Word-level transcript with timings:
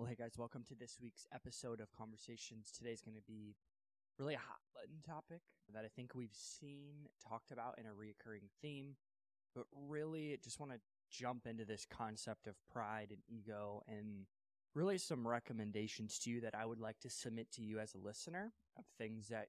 Well, 0.00 0.08
hey 0.08 0.14
guys, 0.14 0.38
welcome 0.38 0.64
to 0.66 0.74
this 0.74 0.96
week's 0.98 1.26
episode 1.30 1.78
of 1.78 1.92
Conversations. 1.92 2.72
Today's 2.74 3.02
going 3.02 3.18
to 3.18 3.26
be 3.28 3.54
really 4.18 4.32
a 4.32 4.38
hot 4.38 4.60
button 4.74 5.02
topic 5.06 5.42
that 5.74 5.84
I 5.84 5.88
think 5.94 6.14
we've 6.14 6.32
seen 6.32 7.10
talked 7.28 7.50
about 7.50 7.78
in 7.78 7.84
a 7.84 7.90
reoccurring 7.90 8.48
theme, 8.62 8.96
but 9.54 9.66
really 9.90 10.38
just 10.42 10.58
want 10.58 10.72
to 10.72 10.78
jump 11.10 11.46
into 11.46 11.66
this 11.66 11.84
concept 11.84 12.46
of 12.46 12.54
pride 12.72 13.08
and 13.10 13.18
ego 13.28 13.82
and 13.86 14.24
really 14.74 14.96
some 14.96 15.28
recommendations 15.28 16.18
to 16.20 16.30
you 16.30 16.40
that 16.40 16.54
I 16.54 16.64
would 16.64 16.80
like 16.80 16.98
to 17.00 17.10
submit 17.10 17.52
to 17.56 17.62
you 17.62 17.78
as 17.78 17.94
a 17.94 17.98
listener 17.98 18.54
of 18.78 18.86
things 18.96 19.28
that 19.28 19.48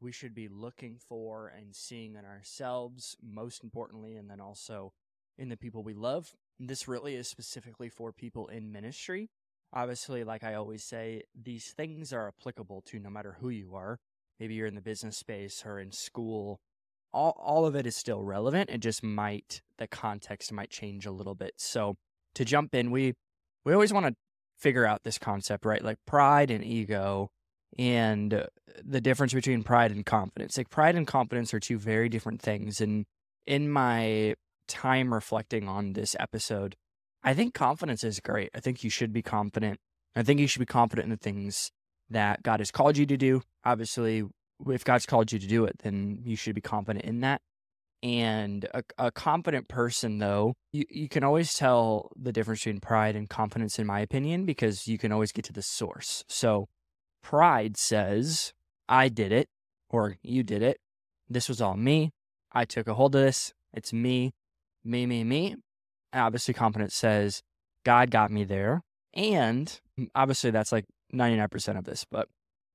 we 0.00 0.10
should 0.10 0.34
be 0.34 0.48
looking 0.48 0.96
for 0.98 1.46
and 1.56 1.76
seeing 1.76 2.16
in 2.16 2.24
ourselves, 2.24 3.16
most 3.22 3.62
importantly, 3.62 4.16
and 4.16 4.28
then 4.28 4.40
also 4.40 4.94
in 5.38 5.48
the 5.48 5.56
people 5.56 5.84
we 5.84 5.94
love. 5.94 6.34
This 6.58 6.88
really 6.88 7.14
is 7.14 7.28
specifically 7.28 7.88
for 7.88 8.10
people 8.10 8.48
in 8.48 8.72
ministry 8.72 9.30
obviously, 9.72 10.24
like 10.24 10.44
I 10.44 10.54
always 10.54 10.84
say, 10.84 11.22
these 11.40 11.68
things 11.68 12.12
are 12.12 12.28
applicable 12.28 12.82
to 12.86 12.98
no 12.98 13.10
matter 13.10 13.36
who 13.40 13.48
you 13.48 13.74
are. 13.74 13.98
Maybe 14.38 14.54
you're 14.54 14.66
in 14.66 14.74
the 14.74 14.80
business 14.80 15.16
space 15.16 15.62
or 15.64 15.78
in 15.78 15.92
school. 15.92 16.60
All, 17.12 17.36
all 17.38 17.66
of 17.66 17.76
it 17.76 17.86
is 17.86 17.96
still 17.96 18.22
relevant. 18.22 18.70
It 18.70 18.78
just 18.78 19.02
might, 19.02 19.62
the 19.78 19.86
context 19.86 20.52
might 20.52 20.70
change 20.70 21.06
a 21.06 21.12
little 21.12 21.34
bit. 21.34 21.54
So 21.58 21.96
to 22.34 22.44
jump 22.44 22.74
in, 22.74 22.90
we, 22.90 23.14
we 23.64 23.72
always 23.72 23.92
want 23.92 24.06
to 24.06 24.14
figure 24.58 24.86
out 24.86 25.04
this 25.04 25.18
concept, 25.18 25.64
right? 25.64 25.82
Like 25.82 25.98
pride 26.06 26.50
and 26.50 26.64
ego 26.64 27.30
and 27.78 28.32
uh, 28.34 28.46
the 28.82 29.00
difference 29.00 29.32
between 29.32 29.62
pride 29.62 29.90
and 29.90 30.04
confidence. 30.04 30.56
Like 30.56 30.70
pride 30.70 30.96
and 30.96 31.06
confidence 31.06 31.52
are 31.54 31.60
two 31.60 31.78
very 31.78 32.08
different 32.08 32.40
things. 32.40 32.80
And 32.80 33.04
in 33.46 33.70
my 33.70 34.34
time 34.68 35.12
reflecting 35.12 35.68
on 35.68 35.92
this 35.92 36.16
episode, 36.18 36.76
I 37.24 37.34
think 37.34 37.54
confidence 37.54 38.02
is 38.04 38.20
great. 38.20 38.50
I 38.54 38.60
think 38.60 38.82
you 38.82 38.90
should 38.90 39.12
be 39.12 39.22
confident. 39.22 39.78
I 40.16 40.22
think 40.22 40.40
you 40.40 40.46
should 40.46 40.60
be 40.60 40.66
confident 40.66 41.04
in 41.04 41.10
the 41.10 41.16
things 41.16 41.70
that 42.10 42.42
God 42.42 42.60
has 42.60 42.70
called 42.70 42.96
you 42.96 43.06
to 43.06 43.16
do. 43.16 43.42
Obviously, 43.64 44.24
if 44.66 44.84
God's 44.84 45.06
called 45.06 45.32
you 45.32 45.38
to 45.38 45.46
do 45.46 45.64
it, 45.64 45.76
then 45.82 46.20
you 46.24 46.36
should 46.36 46.54
be 46.54 46.60
confident 46.60 47.04
in 47.04 47.20
that. 47.20 47.40
And 48.02 48.66
a, 48.74 48.82
a 48.98 49.10
confident 49.12 49.68
person, 49.68 50.18
though, 50.18 50.54
you, 50.72 50.84
you 50.90 51.08
can 51.08 51.22
always 51.22 51.54
tell 51.54 52.10
the 52.16 52.32
difference 52.32 52.60
between 52.60 52.80
pride 52.80 53.14
and 53.14 53.28
confidence, 53.30 53.78
in 53.78 53.86
my 53.86 54.00
opinion, 54.00 54.44
because 54.44 54.88
you 54.88 54.98
can 54.98 55.12
always 55.12 55.30
get 55.30 55.44
to 55.46 55.52
the 55.52 55.62
source. 55.62 56.24
So, 56.28 56.68
pride 57.22 57.76
says, 57.76 58.52
I 58.88 59.08
did 59.08 59.30
it, 59.30 59.48
or 59.88 60.16
you 60.22 60.42
did 60.42 60.62
it. 60.62 60.78
This 61.28 61.48
was 61.48 61.60
all 61.60 61.76
me. 61.76 62.10
I 62.50 62.64
took 62.64 62.88
a 62.88 62.94
hold 62.94 63.14
of 63.14 63.22
this. 63.22 63.52
It's 63.72 63.92
me, 63.92 64.32
me, 64.84 65.06
me, 65.06 65.22
me 65.22 65.56
obviously 66.12 66.54
confidence 66.54 66.94
says 66.94 67.42
God 67.84 68.10
got 68.10 68.30
me 68.30 68.44
there. 68.44 68.82
And 69.14 69.80
mm, 69.98 70.08
obviously 70.14 70.50
that's 70.50 70.72
like 70.72 70.86
99% 71.14 71.78
of 71.78 71.84
this, 71.84 72.04
but 72.10 72.28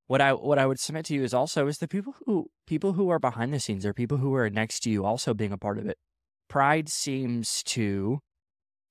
what 0.08 0.22
I 0.22 0.34
what 0.34 0.58
I 0.58 0.66
would 0.66 0.80
submit 0.80 1.06
to 1.06 1.14
you 1.14 1.24
is 1.24 1.34
also 1.34 1.68
is 1.68 1.80
the 1.80 1.88
people 1.88 2.16
who 2.26 2.50
people 2.66 2.94
who 2.94 3.10
are 3.10 3.20
behind 3.20 3.54
the 3.54 3.60
scenes 3.60 3.86
or 3.86 3.94
people 3.94 4.18
who 4.18 4.34
are 4.36 4.50
next 4.50 4.80
to 4.82 4.90
you 4.90 5.06
also 5.06 5.34
being 5.34 5.52
a 5.52 5.58
part 5.58 5.78
of 5.78 5.86
it. 5.86 5.98
Pride 6.48 6.88
seems 6.88 7.62
to 7.64 8.20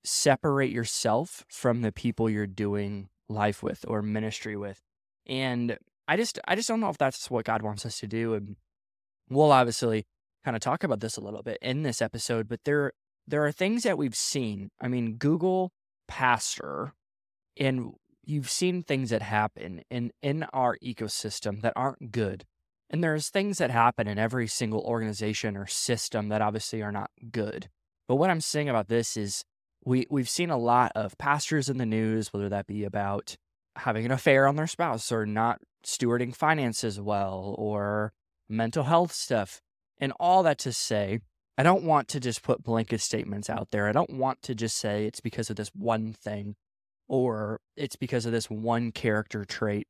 separate 0.04 0.70
yourself 0.70 1.44
from 1.48 1.80
the 1.80 1.90
people 1.90 2.28
you're 2.28 2.46
doing 2.46 3.08
life 3.28 3.62
with 3.62 3.84
or 3.88 4.02
ministry 4.02 4.56
with. 4.56 4.80
And 5.26 5.78
I 6.06 6.16
just 6.16 6.38
I 6.46 6.54
just 6.54 6.68
don't 6.68 6.80
know 6.80 6.90
if 6.90 6.98
that's 6.98 7.30
what 7.30 7.46
God 7.46 7.62
wants 7.62 7.86
us 7.86 7.98
to 8.00 8.06
do 8.06 8.34
and 8.34 8.56
we'll 9.30 9.52
obviously 9.52 10.04
kind 10.44 10.54
of 10.54 10.60
talk 10.60 10.84
about 10.84 11.00
this 11.00 11.16
a 11.16 11.20
little 11.20 11.42
bit 11.42 11.58
in 11.62 11.82
this 11.82 12.00
episode, 12.00 12.46
but 12.46 12.60
there 12.64 12.92
there 13.26 13.44
are 13.44 13.52
things 13.52 13.82
that 13.82 13.98
we've 13.98 14.14
seen. 14.14 14.70
I 14.80 14.88
mean, 14.88 15.16
Google 15.16 15.72
Pastor, 16.08 16.92
and 17.56 17.92
you've 18.24 18.50
seen 18.50 18.82
things 18.82 19.10
that 19.10 19.22
happen 19.22 19.82
in 19.90 20.12
in 20.22 20.44
our 20.52 20.76
ecosystem 20.82 21.62
that 21.62 21.72
aren't 21.76 22.12
good. 22.12 22.44
And 22.88 23.02
there's 23.02 23.28
things 23.28 23.58
that 23.58 23.70
happen 23.70 24.06
in 24.06 24.18
every 24.18 24.46
single 24.46 24.80
organization 24.82 25.56
or 25.56 25.66
system 25.66 26.28
that 26.28 26.40
obviously 26.40 26.82
are 26.82 26.92
not 26.92 27.10
good. 27.32 27.68
But 28.06 28.16
what 28.16 28.30
I'm 28.30 28.40
saying 28.40 28.68
about 28.68 28.88
this 28.88 29.16
is 29.16 29.44
we 29.84 30.06
we've 30.10 30.28
seen 30.28 30.50
a 30.50 30.58
lot 30.58 30.92
of 30.94 31.18
pastors 31.18 31.68
in 31.68 31.78
the 31.78 31.86
news, 31.86 32.32
whether 32.32 32.48
that 32.48 32.66
be 32.66 32.84
about 32.84 33.36
having 33.76 34.04
an 34.04 34.12
affair 34.12 34.46
on 34.46 34.56
their 34.56 34.66
spouse 34.66 35.10
or 35.10 35.26
not 35.26 35.60
stewarding 35.84 36.34
finances 36.34 37.00
well 37.00 37.54
or 37.58 38.12
mental 38.48 38.84
health 38.84 39.12
stuff. 39.12 39.60
And 39.98 40.12
all 40.20 40.42
that 40.42 40.58
to 40.58 40.72
say, 40.72 41.20
I 41.58 41.62
don't 41.62 41.84
want 41.84 42.08
to 42.08 42.20
just 42.20 42.42
put 42.42 42.62
blanket 42.62 43.00
statements 43.00 43.48
out 43.48 43.70
there. 43.70 43.88
I 43.88 43.92
don't 43.92 44.10
want 44.10 44.42
to 44.42 44.54
just 44.54 44.76
say 44.76 45.06
it's 45.06 45.20
because 45.20 45.48
of 45.48 45.56
this 45.56 45.70
one 45.74 46.12
thing 46.12 46.54
or 47.08 47.60
it's 47.76 47.96
because 47.96 48.26
of 48.26 48.32
this 48.32 48.50
one 48.50 48.92
character 48.92 49.44
trait. 49.44 49.86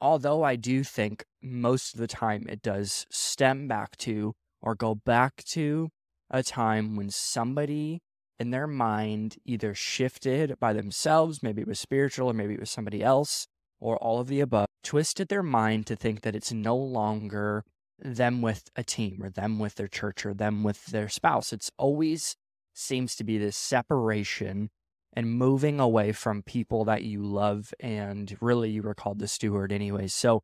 Although 0.00 0.42
I 0.42 0.56
do 0.56 0.82
think 0.82 1.24
most 1.40 1.94
of 1.94 2.00
the 2.00 2.06
time 2.06 2.46
it 2.48 2.62
does 2.62 3.06
stem 3.10 3.68
back 3.68 3.96
to 3.98 4.34
or 4.60 4.74
go 4.74 4.94
back 4.94 5.44
to 5.52 5.90
a 6.30 6.42
time 6.42 6.96
when 6.96 7.10
somebody 7.10 8.00
in 8.38 8.50
their 8.50 8.66
mind 8.66 9.36
either 9.44 9.74
shifted 9.74 10.58
by 10.58 10.72
themselves, 10.72 11.42
maybe 11.42 11.62
it 11.62 11.68
was 11.68 11.78
spiritual 11.78 12.30
or 12.30 12.34
maybe 12.34 12.54
it 12.54 12.60
was 12.60 12.70
somebody 12.70 13.02
else, 13.02 13.46
or 13.78 13.96
all 13.98 14.20
of 14.20 14.26
the 14.26 14.40
above, 14.40 14.66
twisted 14.82 15.28
their 15.28 15.42
mind 15.42 15.86
to 15.86 15.94
think 15.94 16.22
that 16.22 16.34
it's 16.34 16.52
no 16.52 16.76
longer 16.76 17.64
them 18.04 18.42
with 18.42 18.70
a 18.76 18.84
team 18.84 19.22
or 19.22 19.30
them 19.30 19.58
with 19.58 19.74
their 19.76 19.88
church 19.88 20.24
or 20.26 20.34
them 20.34 20.62
with 20.62 20.86
their 20.86 21.08
spouse. 21.08 21.52
It's 21.52 21.70
always 21.78 22.36
seems 22.74 23.16
to 23.16 23.24
be 23.24 23.38
this 23.38 23.56
separation 23.56 24.70
and 25.14 25.30
moving 25.30 25.80
away 25.80 26.12
from 26.12 26.42
people 26.42 26.84
that 26.84 27.04
you 27.04 27.22
love 27.22 27.72
and 27.80 28.36
really 28.40 28.70
you 28.70 28.82
were 28.82 28.94
called 28.94 29.20
the 29.20 29.28
steward 29.28 29.72
anyways. 29.72 30.12
So 30.12 30.42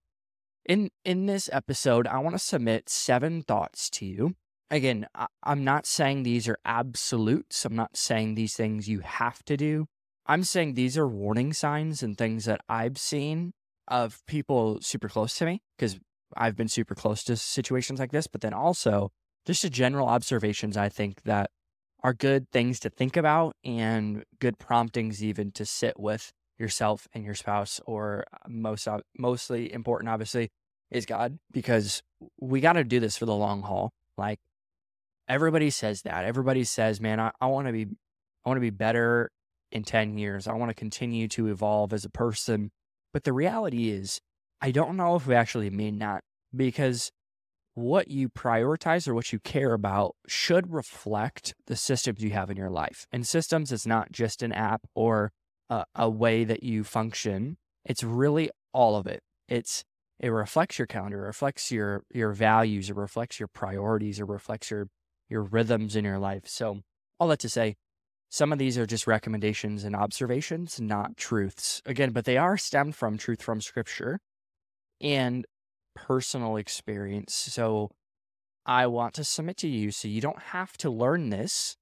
in 0.64 0.90
in 1.04 1.26
this 1.26 1.50
episode, 1.52 2.06
I 2.06 2.18
want 2.18 2.34
to 2.34 2.38
submit 2.38 2.88
seven 2.88 3.42
thoughts 3.42 3.90
to 3.90 4.06
you. 4.06 4.36
Again, 4.70 5.06
I, 5.14 5.26
I'm 5.42 5.64
not 5.64 5.86
saying 5.86 6.22
these 6.22 6.48
are 6.48 6.58
absolutes. 6.64 7.64
I'm 7.64 7.74
not 7.74 7.96
saying 7.96 8.34
these 8.34 8.54
things 8.54 8.88
you 8.88 9.00
have 9.00 9.42
to 9.44 9.56
do. 9.56 9.86
I'm 10.26 10.44
saying 10.44 10.74
these 10.74 10.96
are 10.96 11.08
warning 11.08 11.52
signs 11.52 12.02
and 12.02 12.16
things 12.16 12.44
that 12.44 12.60
I've 12.68 12.98
seen 12.98 13.52
of 13.88 14.24
people 14.26 14.80
super 14.80 15.08
close 15.08 15.36
to 15.38 15.46
me 15.46 15.60
because 15.76 15.98
I've 16.36 16.56
been 16.56 16.68
super 16.68 16.94
close 16.94 17.22
to 17.24 17.36
situations 17.36 18.00
like 18.00 18.12
this, 18.12 18.26
but 18.26 18.40
then 18.40 18.54
also 18.54 19.10
just 19.46 19.64
a 19.64 19.70
general 19.70 20.08
observations 20.08 20.76
I 20.76 20.88
think 20.88 21.22
that 21.22 21.50
are 22.02 22.14
good 22.14 22.50
things 22.50 22.80
to 22.80 22.90
think 22.90 23.16
about 23.16 23.54
and 23.64 24.24
good 24.38 24.58
promptings 24.58 25.22
even 25.22 25.52
to 25.52 25.66
sit 25.66 25.98
with 25.98 26.32
yourself 26.58 27.08
and 27.12 27.24
your 27.24 27.34
spouse 27.34 27.80
or 27.86 28.24
uh, 28.32 28.36
most 28.48 28.86
mostly 29.18 29.72
important 29.72 30.10
obviously 30.10 30.50
is 30.90 31.06
God 31.06 31.38
because 31.52 32.02
we 32.40 32.60
got 32.60 32.74
to 32.74 32.84
do 32.84 33.00
this 33.00 33.16
for 33.16 33.26
the 33.26 33.34
long 33.34 33.62
haul. 33.62 33.92
Like 34.18 34.38
everybody 35.28 35.70
says 35.70 36.02
that. 36.02 36.24
Everybody 36.24 36.64
says, 36.64 37.00
"Man, 37.00 37.20
I, 37.20 37.32
I 37.40 37.46
want 37.46 37.66
to 37.66 37.72
be 37.72 37.86
I 38.44 38.48
want 38.48 38.56
to 38.56 38.62
be 38.62 38.70
better 38.70 39.30
in 39.72 39.84
10 39.84 40.18
years. 40.18 40.46
I 40.46 40.54
want 40.54 40.70
to 40.70 40.74
continue 40.74 41.28
to 41.28 41.48
evolve 41.48 41.92
as 41.92 42.04
a 42.04 42.10
person." 42.10 42.70
But 43.12 43.24
the 43.24 43.32
reality 43.32 43.90
is 43.90 44.20
I 44.60 44.70
don't 44.70 44.96
know 44.96 45.16
if 45.16 45.26
we 45.26 45.34
actually 45.34 45.70
mean 45.70 45.98
that 45.98 46.22
because 46.54 47.10
what 47.74 48.08
you 48.08 48.28
prioritize 48.28 49.08
or 49.08 49.14
what 49.14 49.32
you 49.32 49.38
care 49.38 49.72
about 49.72 50.16
should 50.26 50.72
reflect 50.72 51.54
the 51.66 51.76
systems 51.76 52.22
you 52.22 52.30
have 52.30 52.50
in 52.50 52.56
your 52.56 52.70
life. 52.70 53.06
And 53.12 53.26
systems 53.26 53.72
is 53.72 53.86
not 53.86 54.12
just 54.12 54.42
an 54.42 54.52
app 54.52 54.82
or 54.94 55.32
a, 55.68 55.84
a 55.94 56.10
way 56.10 56.44
that 56.44 56.62
you 56.62 56.84
function. 56.84 57.56
It's 57.84 58.02
really 58.02 58.50
all 58.72 58.96
of 58.96 59.06
it. 59.06 59.22
It's 59.48 59.84
it 60.18 60.28
reflects 60.28 60.78
your 60.78 60.86
calendar, 60.86 61.24
it 61.24 61.28
reflects 61.28 61.72
your 61.72 62.04
your 62.12 62.32
values, 62.32 62.90
it 62.90 62.96
reflects 62.96 63.40
your 63.40 63.48
priorities, 63.48 64.20
it 64.20 64.28
reflects 64.28 64.70
your 64.70 64.88
your 65.30 65.42
rhythms 65.42 65.96
in 65.96 66.04
your 66.04 66.18
life. 66.18 66.46
So 66.46 66.80
all 67.18 67.28
that 67.28 67.38
to 67.40 67.48
say, 67.48 67.76
some 68.28 68.52
of 68.52 68.58
these 68.58 68.76
are 68.76 68.86
just 68.86 69.06
recommendations 69.06 69.82
and 69.84 69.96
observations, 69.96 70.80
not 70.80 71.16
truths. 71.16 71.80
Again, 71.86 72.10
but 72.10 72.26
they 72.26 72.36
are 72.36 72.56
stemmed 72.56 72.94
from 72.94 73.16
truth 73.16 73.42
from 73.42 73.60
scripture. 73.60 74.20
And 75.00 75.46
personal 75.94 76.56
experience. 76.56 77.34
So 77.34 77.90
I 78.66 78.86
want 78.86 79.14
to 79.14 79.24
submit 79.24 79.56
to 79.58 79.68
you 79.68 79.90
so 79.90 80.08
you 80.08 80.20
don't 80.20 80.40
have 80.40 80.76
to 80.78 80.90
learn 80.90 81.30
this 81.30 81.76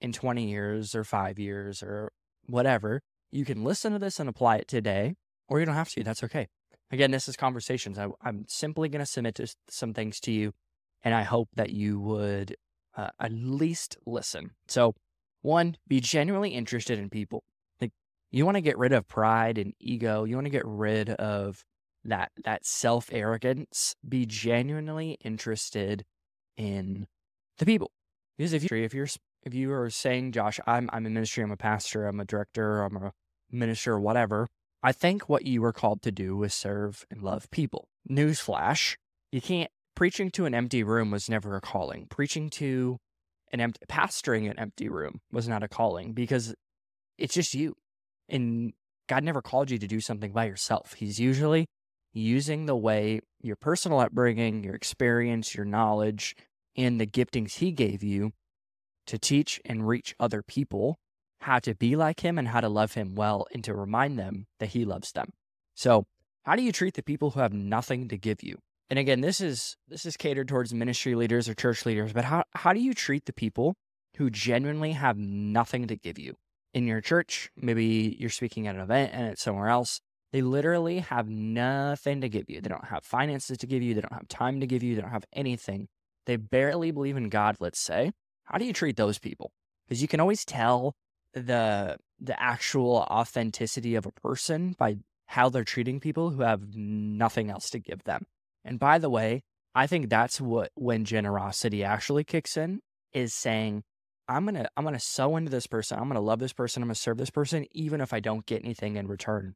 in 0.00 0.12
20 0.12 0.48
years 0.48 0.94
or 0.94 1.04
five 1.04 1.38
years 1.38 1.82
or 1.82 2.12
whatever. 2.46 3.00
You 3.30 3.44
can 3.44 3.64
listen 3.64 3.92
to 3.92 3.98
this 3.98 4.20
and 4.20 4.28
apply 4.28 4.56
it 4.56 4.68
today, 4.68 5.14
or 5.48 5.60
you 5.60 5.66
don't 5.66 5.74
have 5.74 5.90
to. 5.90 6.02
That's 6.02 6.24
okay. 6.24 6.48
Again, 6.90 7.10
this 7.10 7.28
is 7.28 7.36
conversations. 7.36 7.98
I, 7.98 8.08
am 8.24 8.44
simply 8.48 8.88
going 8.88 9.00
to 9.00 9.06
submit 9.06 9.36
to 9.36 9.54
some 9.70 9.94
things 9.94 10.20
to 10.20 10.32
you, 10.32 10.52
and 11.02 11.14
I 11.14 11.22
hope 11.22 11.48
that 11.54 11.70
you 11.70 11.98
would 12.00 12.56
uh, 12.96 13.08
at 13.18 13.32
least 13.32 13.96
listen. 14.04 14.50
So, 14.68 14.94
one, 15.40 15.76
be 15.88 16.00
genuinely 16.00 16.50
interested 16.50 16.98
in 16.98 17.08
people. 17.08 17.42
Like, 17.80 17.92
you 18.30 18.44
want 18.44 18.56
to 18.56 18.60
get 18.60 18.76
rid 18.76 18.92
of 18.92 19.08
pride 19.08 19.56
and 19.56 19.72
ego. 19.80 20.24
You 20.24 20.36
want 20.36 20.46
to 20.46 20.50
get 20.50 20.66
rid 20.66 21.08
of 21.08 21.64
that 22.04 22.32
that 22.44 22.64
self 22.64 23.08
arrogance, 23.12 23.94
be 24.06 24.26
genuinely 24.26 25.18
interested 25.24 26.04
in 26.56 27.06
the 27.58 27.66
people. 27.66 27.90
Because 28.36 28.52
if 28.52 28.70
you 28.70 28.76
if 28.76 28.94
you're 28.94 29.08
if 29.42 29.54
you 29.54 29.72
are 29.72 29.90
saying, 29.90 30.32
Josh, 30.32 30.60
I'm 30.66 30.88
I'm 30.92 31.06
a 31.06 31.10
ministry, 31.10 31.42
I'm 31.44 31.52
a 31.52 31.56
pastor, 31.56 32.06
I'm 32.06 32.20
a 32.20 32.24
director, 32.24 32.82
I'm 32.82 32.96
a 32.96 33.12
minister, 33.50 33.98
whatever, 33.98 34.48
I 34.82 34.92
think 34.92 35.28
what 35.28 35.46
you 35.46 35.62
were 35.62 35.72
called 35.72 36.02
to 36.02 36.12
do 36.12 36.36
was 36.36 36.52
serve 36.52 37.06
and 37.10 37.22
love 37.22 37.50
people. 37.50 37.88
Newsflash, 38.10 38.96
you 39.30 39.40
can't, 39.40 39.70
preaching 39.94 40.30
to 40.32 40.44
an 40.44 40.54
empty 40.54 40.82
room 40.82 41.10
was 41.10 41.28
never 41.28 41.54
a 41.56 41.60
calling. 41.60 42.06
Preaching 42.10 42.50
to 42.50 42.98
an 43.52 43.60
empty, 43.60 43.80
pastoring 43.88 44.50
an 44.50 44.58
empty 44.58 44.88
room 44.88 45.20
was 45.30 45.46
not 45.46 45.62
a 45.62 45.68
calling 45.68 46.12
because 46.12 46.54
it's 47.16 47.34
just 47.34 47.54
you. 47.54 47.76
And 48.28 48.72
God 49.08 49.22
never 49.22 49.42
called 49.42 49.70
you 49.70 49.78
to 49.78 49.86
do 49.86 50.00
something 50.00 50.32
by 50.32 50.46
yourself. 50.46 50.94
He's 50.94 51.20
usually 51.20 51.66
using 52.12 52.66
the 52.66 52.76
way 52.76 53.20
your 53.40 53.56
personal 53.56 54.00
upbringing, 54.00 54.64
your 54.64 54.74
experience, 54.74 55.54
your 55.54 55.64
knowledge, 55.64 56.36
and 56.76 57.00
the 57.00 57.06
giftings 57.06 57.54
He 57.54 57.72
gave 57.72 58.02
you 58.02 58.32
to 59.06 59.18
teach 59.18 59.60
and 59.64 59.86
reach 59.86 60.14
other 60.20 60.42
people 60.42 60.98
how 61.40 61.58
to 61.58 61.74
be 61.74 61.96
like 61.96 62.20
Him 62.20 62.38
and 62.38 62.48
how 62.48 62.60
to 62.60 62.68
love 62.68 62.94
Him 62.94 63.14
well 63.14 63.46
and 63.52 63.64
to 63.64 63.74
remind 63.74 64.18
them 64.18 64.46
that 64.60 64.70
He 64.70 64.84
loves 64.84 65.12
them. 65.12 65.30
So, 65.74 66.04
how 66.44 66.56
do 66.56 66.62
you 66.62 66.72
treat 66.72 66.94
the 66.94 67.02
people 67.02 67.30
who 67.30 67.40
have 67.40 67.52
nothing 67.52 68.08
to 68.08 68.18
give 68.18 68.42
you? 68.42 68.58
And 68.90 68.98
again, 68.98 69.20
this 69.20 69.40
is 69.40 69.76
this 69.88 70.04
is 70.04 70.16
catered 70.16 70.48
towards 70.48 70.74
ministry 70.74 71.14
leaders 71.14 71.48
or 71.48 71.54
church 71.54 71.86
leaders, 71.86 72.12
but 72.12 72.24
how 72.24 72.44
how 72.54 72.72
do 72.72 72.80
you 72.80 72.94
treat 72.94 73.24
the 73.24 73.32
people 73.32 73.74
who 74.16 74.28
genuinely 74.28 74.92
have 74.92 75.16
nothing 75.16 75.86
to 75.86 75.96
give 75.96 76.18
you? 76.18 76.34
In 76.74 76.86
your 76.86 77.00
church, 77.00 77.50
maybe 77.56 78.16
you're 78.18 78.30
speaking 78.30 78.66
at 78.66 78.74
an 78.74 78.80
event 78.80 79.12
and 79.14 79.26
it's 79.28 79.42
somewhere 79.42 79.68
else. 79.68 80.00
They 80.32 80.40
literally 80.40 81.00
have 81.00 81.28
nothing 81.28 82.22
to 82.22 82.28
give 82.28 82.48
you. 82.48 82.60
They 82.60 82.68
don't 82.68 82.86
have 82.86 83.04
finances 83.04 83.58
to 83.58 83.66
give 83.66 83.82
you. 83.82 83.94
They 83.94 84.00
don't 84.00 84.14
have 84.14 84.28
time 84.28 84.60
to 84.60 84.66
give 84.66 84.82
you. 84.82 84.94
They 84.94 85.02
don't 85.02 85.10
have 85.10 85.26
anything. 85.32 85.88
They 86.26 86.36
barely 86.36 86.90
believe 86.90 87.16
in 87.16 87.28
God, 87.28 87.56
let's 87.60 87.80
say. 87.80 88.12
How 88.44 88.58
do 88.58 88.64
you 88.64 88.72
treat 88.72 88.96
those 88.96 89.18
people? 89.18 89.52
Because 89.86 90.00
you 90.00 90.08
can 90.08 90.20
always 90.20 90.44
tell 90.44 90.94
the 91.34 91.96
the 92.20 92.40
actual 92.40 93.06
authenticity 93.10 93.94
of 93.94 94.06
a 94.06 94.12
person 94.12 94.74
by 94.78 94.96
how 95.26 95.48
they're 95.48 95.64
treating 95.64 95.98
people 95.98 96.30
who 96.30 96.42
have 96.42 96.74
nothing 96.74 97.50
else 97.50 97.68
to 97.70 97.78
give 97.78 98.04
them. 98.04 98.24
And 98.64 98.78
by 98.78 98.98
the 98.98 99.10
way, 99.10 99.42
I 99.74 99.86
think 99.86 100.08
that's 100.08 100.40
what 100.40 100.70
when 100.74 101.04
generosity 101.04 101.82
actually 101.82 102.24
kicks 102.24 102.56
in 102.56 102.80
is 103.12 103.34
saying, 103.34 103.82
I'm 104.28 104.44
gonna 104.44 104.68
I'm 104.76 104.84
gonna 104.84 105.00
sow 105.00 105.36
into 105.36 105.50
this 105.50 105.66
person, 105.66 105.98
I'm 105.98 106.08
gonna 106.08 106.20
love 106.20 106.38
this 106.38 106.52
person, 106.52 106.82
I'm 106.82 106.88
gonna 106.88 106.94
serve 106.94 107.18
this 107.18 107.30
person, 107.30 107.66
even 107.72 108.00
if 108.00 108.12
I 108.12 108.20
don't 108.20 108.46
get 108.46 108.64
anything 108.64 108.96
in 108.96 109.08
return. 109.08 109.54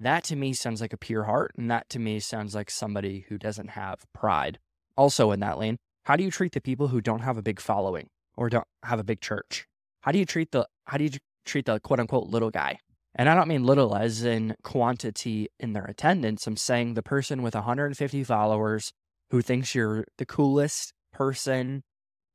That 0.00 0.24
to 0.24 0.36
me 0.36 0.52
sounds 0.52 0.80
like 0.80 0.92
a 0.92 0.98
pure 0.98 1.24
heart, 1.24 1.52
and 1.56 1.70
that 1.70 1.88
to 1.90 1.98
me 1.98 2.18
sounds 2.20 2.54
like 2.54 2.70
somebody 2.70 3.26
who 3.28 3.38
doesn't 3.38 3.70
have 3.70 4.04
pride. 4.12 4.58
Also 4.96 5.30
in 5.30 5.40
that 5.40 5.58
lane, 5.58 5.76
how 6.04 6.16
do 6.16 6.24
you 6.24 6.30
treat 6.30 6.52
the 6.52 6.60
people 6.60 6.88
who 6.88 7.00
don't 7.00 7.20
have 7.20 7.38
a 7.38 7.42
big 7.42 7.60
following 7.60 8.08
or 8.36 8.48
don't 8.48 8.66
have 8.82 8.98
a 8.98 9.04
big 9.04 9.20
church? 9.20 9.66
How 10.00 10.10
do 10.12 10.18
you 10.18 10.26
treat 10.26 10.50
the 10.50 10.66
how 10.86 10.98
do 10.98 11.04
you 11.04 11.10
treat 11.44 11.66
the 11.66 11.78
quote 11.78 12.00
unquote 12.00 12.28
little 12.28 12.50
guy? 12.50 12.78
And 13.14 13.28
I 13.28 13.34
don't 13.34 13.48
mean 13.48 13.64
little 13.64 13.94
as 13.94 14.24
in 14.24 14.56
quantity 14.62 15.48
in 15.60 15.74
their 15.74 15.84
attendance. 15.84 16.46
I'm 16.46 16.56
saying 16.56 16.94
the 16.94 17.02
person 17.02 17.42
with 17.42 17.54
150 17.54 18.24
followers 18.24 18.92
who 19.30 19.42
thinks 19.42 19.74
you're 19.74 20.06
the 20.18 20.26
coolest 20.26 20.92
person 21.12 21.82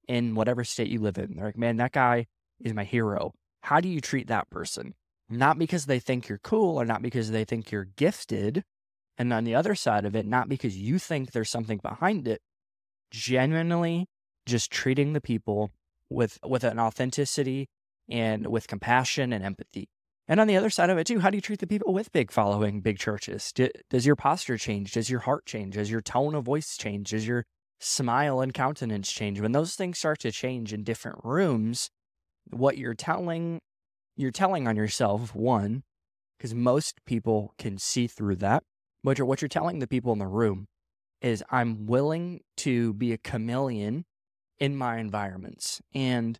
in 0.07 0.35
whatever 0.35 0.63
state 0.63 0.87
you 0.87 0.99
live 0.99 1.17
in. 1.17 1.35
They're 1.35 1.47
like, 1.47 1.57
man, 1.57 1.77
that 1.77 1.91
guy 1.91 2.27
is 2.63 2.73
my 2.73 2.83
hero. 2.83 3.33
How 3.61 3.81
do 3.81 3.89
you 3.89 3.99
treat 3.99 4.27
that 4.27 4.49
person? 4.49 4.93
Not 5.29 5.59
because 5.59 5.85
they 5.85 5.99
think 5.99 6.27
you're 6.29 6.39
cool 6.39 6.79
or 6.79 6.85
not 6.85 7.01
because 7.01 7.31
they 7.31 7.43
think 7.43 7.71
you're 7.71 7.89
gifted. 7.95 8.63
And 9.17 9.33
on 9.33 9.43
the 9.43 9.55
other 9.55 9.75
side 9.75 10.05
of 10.05 10.15
it, 10.15 10.25
not 10.25 10.47
because 10.47 10.77
you 10.77 10.99
think 10.99 11.31
there's 11.31 11.49
something 11.49 11.79
behind 11.79 12.27
it, 12.27 12.41
genuinely 13.11 14.07
just 14.45 14.71
treating 14.71 15.13
the 15.13 15.21
people 15.21 15.71
with 16.09 16.37
with 16.45 16.63
an 16.63 16.79
authenticity 16.79 17.67
and 18.09 18.47
with 18.47 18.67
compassion 18.67 19.33
and 19.33 19.43
empathy. 19.43 19.89
And 20.29 20.39
on 20.39 20.47
the 20.47 20.57
other 20.57 20.69
side 20.69 20.89
of 20.89 20.97
it 20.97 21.07
too, 21.07 21.19
how 21.19 21.29
do 21.29 21.37
you 21.37 21.41
treat 21.41 21.59
the 21.59 21.67
people 21.67 21.93
with 21.93 22.11
big 22.11 22.31
following, 22.31 22.81
big 22.81 22.99
churches? 22.99 23.51
Do, 23.53 23.69
does 23.89 24.05
your 24.05 24.15
posture 24.15 24.57
change? 24.57 24.91
Does 24.91 25.09
your 25.09 25.21
heart 25.21 25.45
change? 25.45 25.75
Does 25.75 25.89
your 25.89 26.01
tone 26.01 26.35
of 26.35 26.43
voice 26.45 26.77
change? 26.77 27.11
Does 27.11 27.27
your 27.27 27.45
smile 27.79 28.41
and 28.41 28.53
countenance 28.53 29.11
change? 29.11 29.39
When 29.39 29.53
those 29.53 29.75
things 29.75 29.99
start 29.99 30.19
to 30.19 30.31
change 30.31 30.73
in 30.73 30.83
different 30.83 31.19
rooms, 31.23 31.89
what 32.49 32.77
you're 32.77 32.93
telling 32.93 33.59
you're 34.17 34.31
telling 34.31 34.67
on 34.67 34.75
yourself 34.75 35.33
one 35.33 35.83
because 36.37 36.53
most 36.53 37.05
people 37.05 37.53
can 37.57 37.77
see 37.77 38.07
through 38.07 38.35
that. 38.37 38.63
But 39.03 39.21
what 39.21 39.41
you're 39.41 39.47
telling 39.47 39.79
the 39.79 39.87
people 39.87 40.11
in 40.11 40.19
the 40.19 40.27
room 40.27 40.67
is 41.21 41.43
I'm 41.49 41.85
willing 41.85 42.41
to 42.57 42.93
be 42.93 43.13
a 43.13 43.17
chameleon 43.17 44.05
in 44.59 44.75
my 44.75 44.97
environments. 44.97 45.81
And 45.93 46.39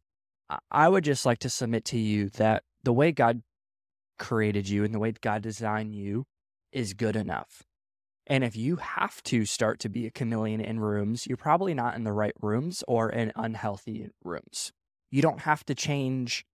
I 0.72 0.90
would 0.90 1.04
just 1.04 1.26
like 1.26 1.40
to 1.40 1.50
submit 1.50 1.86
to 1.86 1.98
you 1.98 2.30
that 2.32 2.64
the 2.84 2.94
way 2.94 3.12
God 3.12 3.42
created 4.18 4.68
you 4.68 4.84
and 4.84 4.94
the 4.94 5.00
way 5.00 5.14
God 5.22 5.42
designed 5.42 5.94
you 5.94 6.26
is 6.72 6.94
good 6.94 7.16
enough. 7.16 7.64
And 8.26 8.44
if 8.44 8.56
you 8.56 8.78
have 8.78 9.24
to 9.24 9.46
start 9.46 9.80
to 9.80 9.90
be 9.90 10.06
a 10.06 10.12
chameleon 10.12 10.60
in 10.60 10.80
rooms, 10.80 11.28
you're 11.28 11.38
probably 11.38 11.74
not 11.74 11.96
in 11.96 12.04
the 12.04 12.12
right 12.12 12.34
rooms 12.42 12.84
or 12.88 13.10
in 13.10 13.32
unhealthy 13.36 14.10
rooms. 14.24 14.74
You 15.10 15.22
don't 15.22 15.42
have 15.42 15.64
to 15.66 15.76
change 15.76 16.46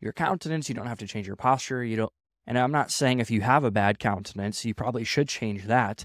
your 0.00 0.12
countenance, 0.12 0.68
you 0.68 0.74
don't 0.74 0.86
have 0.86 0.98
to 0.98 1.06
change 1.06 1.26
your 1.26 1.36
posture, 1.36 1.84
you 1.84 1.96
don't 1.96 2.12
and 2.46 2.58
I'm 2.58 2.72
not 2.72 2.90
saying 2.90 3.20
if 3.20 3.30
you 3.30 3.42
have 3.42 3.64
a 3.64 3.70
bad 3.70 3.98
countenance, 3.98 4.64
you 4.64 4.74
probably 4.74 5.04
should 5.04 5.28
change 5.28 5.64
that 5.66 6.04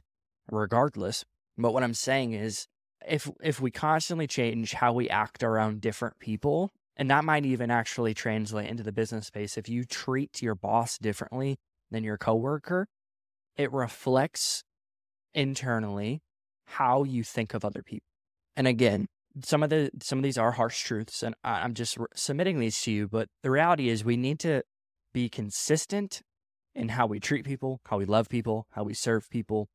regardless. 0.52 1.26
But 1.58 1.74
what 1.74 1.84
I'm 1.84 1.94
saying 1.94 2.34
is 2.34 2.68
if 3.08 3.30
if 3.42 3.60
we 3.60 3.72
constantly 3.72 4.28
change 4.28 4.74
how 4.74 4.94
we 4.94 5.10
act 5.10 5.44
around 5.44 5.82
different 5.82 6.20
people, 6.20 6.72
and 6.98 7.10
that 7.10 7.26
might 7.26 7.46
even 7.46 7.72
actually 7.72 8.14
translate 8.14 8.70
into 8.70 8.84
the 8.84 8.92
business 8.92 9.28
space. 9.28 9.58
If 9.58 9.70
you 9.70 9.84
treat 9.86 10.42
your 10.42 10.56
boss 10.56 10.98
differently 10.98 11.58
than 11.92 12.04
your 12.04 12.18
coworker, 12.18 12.88
it 13.58 13.72
reflects 13.72 14.64
internally 15.34 16.22
how 16.66 17.04
you 17.04 17.24
think 17.24 17.54
of 17.54 17.66
other 17.66 17.84
people. 17.84 18.08
And 18.56 18.68
again, 18.68 19.08
some 19.44 19.64
of 19.64 19.70
the 19.70 19.90
some 20.02 20.20
of 20.20 20.24
these 20.24 20.38
are 20.38 20.52
harsh 20.52 20.84
truths, 20.84 21.24
and 21.24 21.36
I'm 21.44 21.74
just 21.74 21.98
re- 21.98 22.08
submitting 22.16 22.60
these 22.60 22.80
to 22.82 22.92
you. 22.92 23.08
But 23.08 23.28
the 23.44 23.52
reality 23.52 23.90
is, 23.90 24.06
we 24.06 24.18
need 24.18 24.40
to 24.42 24.64
be 25.14 25.30
consistent 25.30 26.22
in 26.74 26.90
how 26.90 27.08
we 27.08 27.20
treat 27.20 27.46
people, 27.46 27.82
how 27.86 27.98
we 27.98 28.06
love 28.06 28.30
people, 28.30 28.68
how 28.72 28.84
we 28.84 28.94
serve 28.94 29.30
people, 29.30 29.70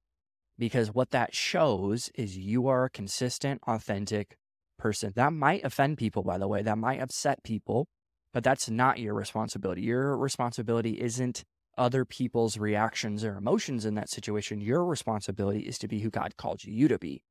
because 0.58 0.88
what 0.92 1.10
that 1.10 1.34
shows 1.34 2.10
is 2.14 2.36
you 2.36 2.68
are 2.68 2.84
a 2.84 2.90
consistent, 2.90 3.60
authentic 3.66 4.36
person. 4.78 5.12
That 5.16 5.32
might 5.32 5.64
offend 5.64 5.98
people, 5.98 6.22
by 6.22 6.38
the 6.38 6.48
way. 6.48 6.62
That 6.62 6.78
might 6.78 7.00
upset 7.00 7.42
people, 7.42 7.88
but 8.32 8.44
that's 8.44 8.68
not 8.70 8.98
your 8.98 9.14
responsibility. 9.14 9.82
Your 9.82 10.16
responsibility 10.16 11.00
isn't 11.00 11.44
other 11.78 12.04
people's 12.04 12.58
reactions 12.58 13.24
or 13.24 13.36
emotions 13.36 13.84
in 13.86 13.94
that 13.94 14.10
situation. 14.10 14.60
Your 14.60 14.84
responsibility 14.84 15.60
is 15.60 15.78
to 15.78 15.88
be 15.88 16.00
who 16.00 16.10
God 16.10 16.36
called 16.36 16.64
you 16.64 16.88
to 16.88 16.98
be. 16.98 17.22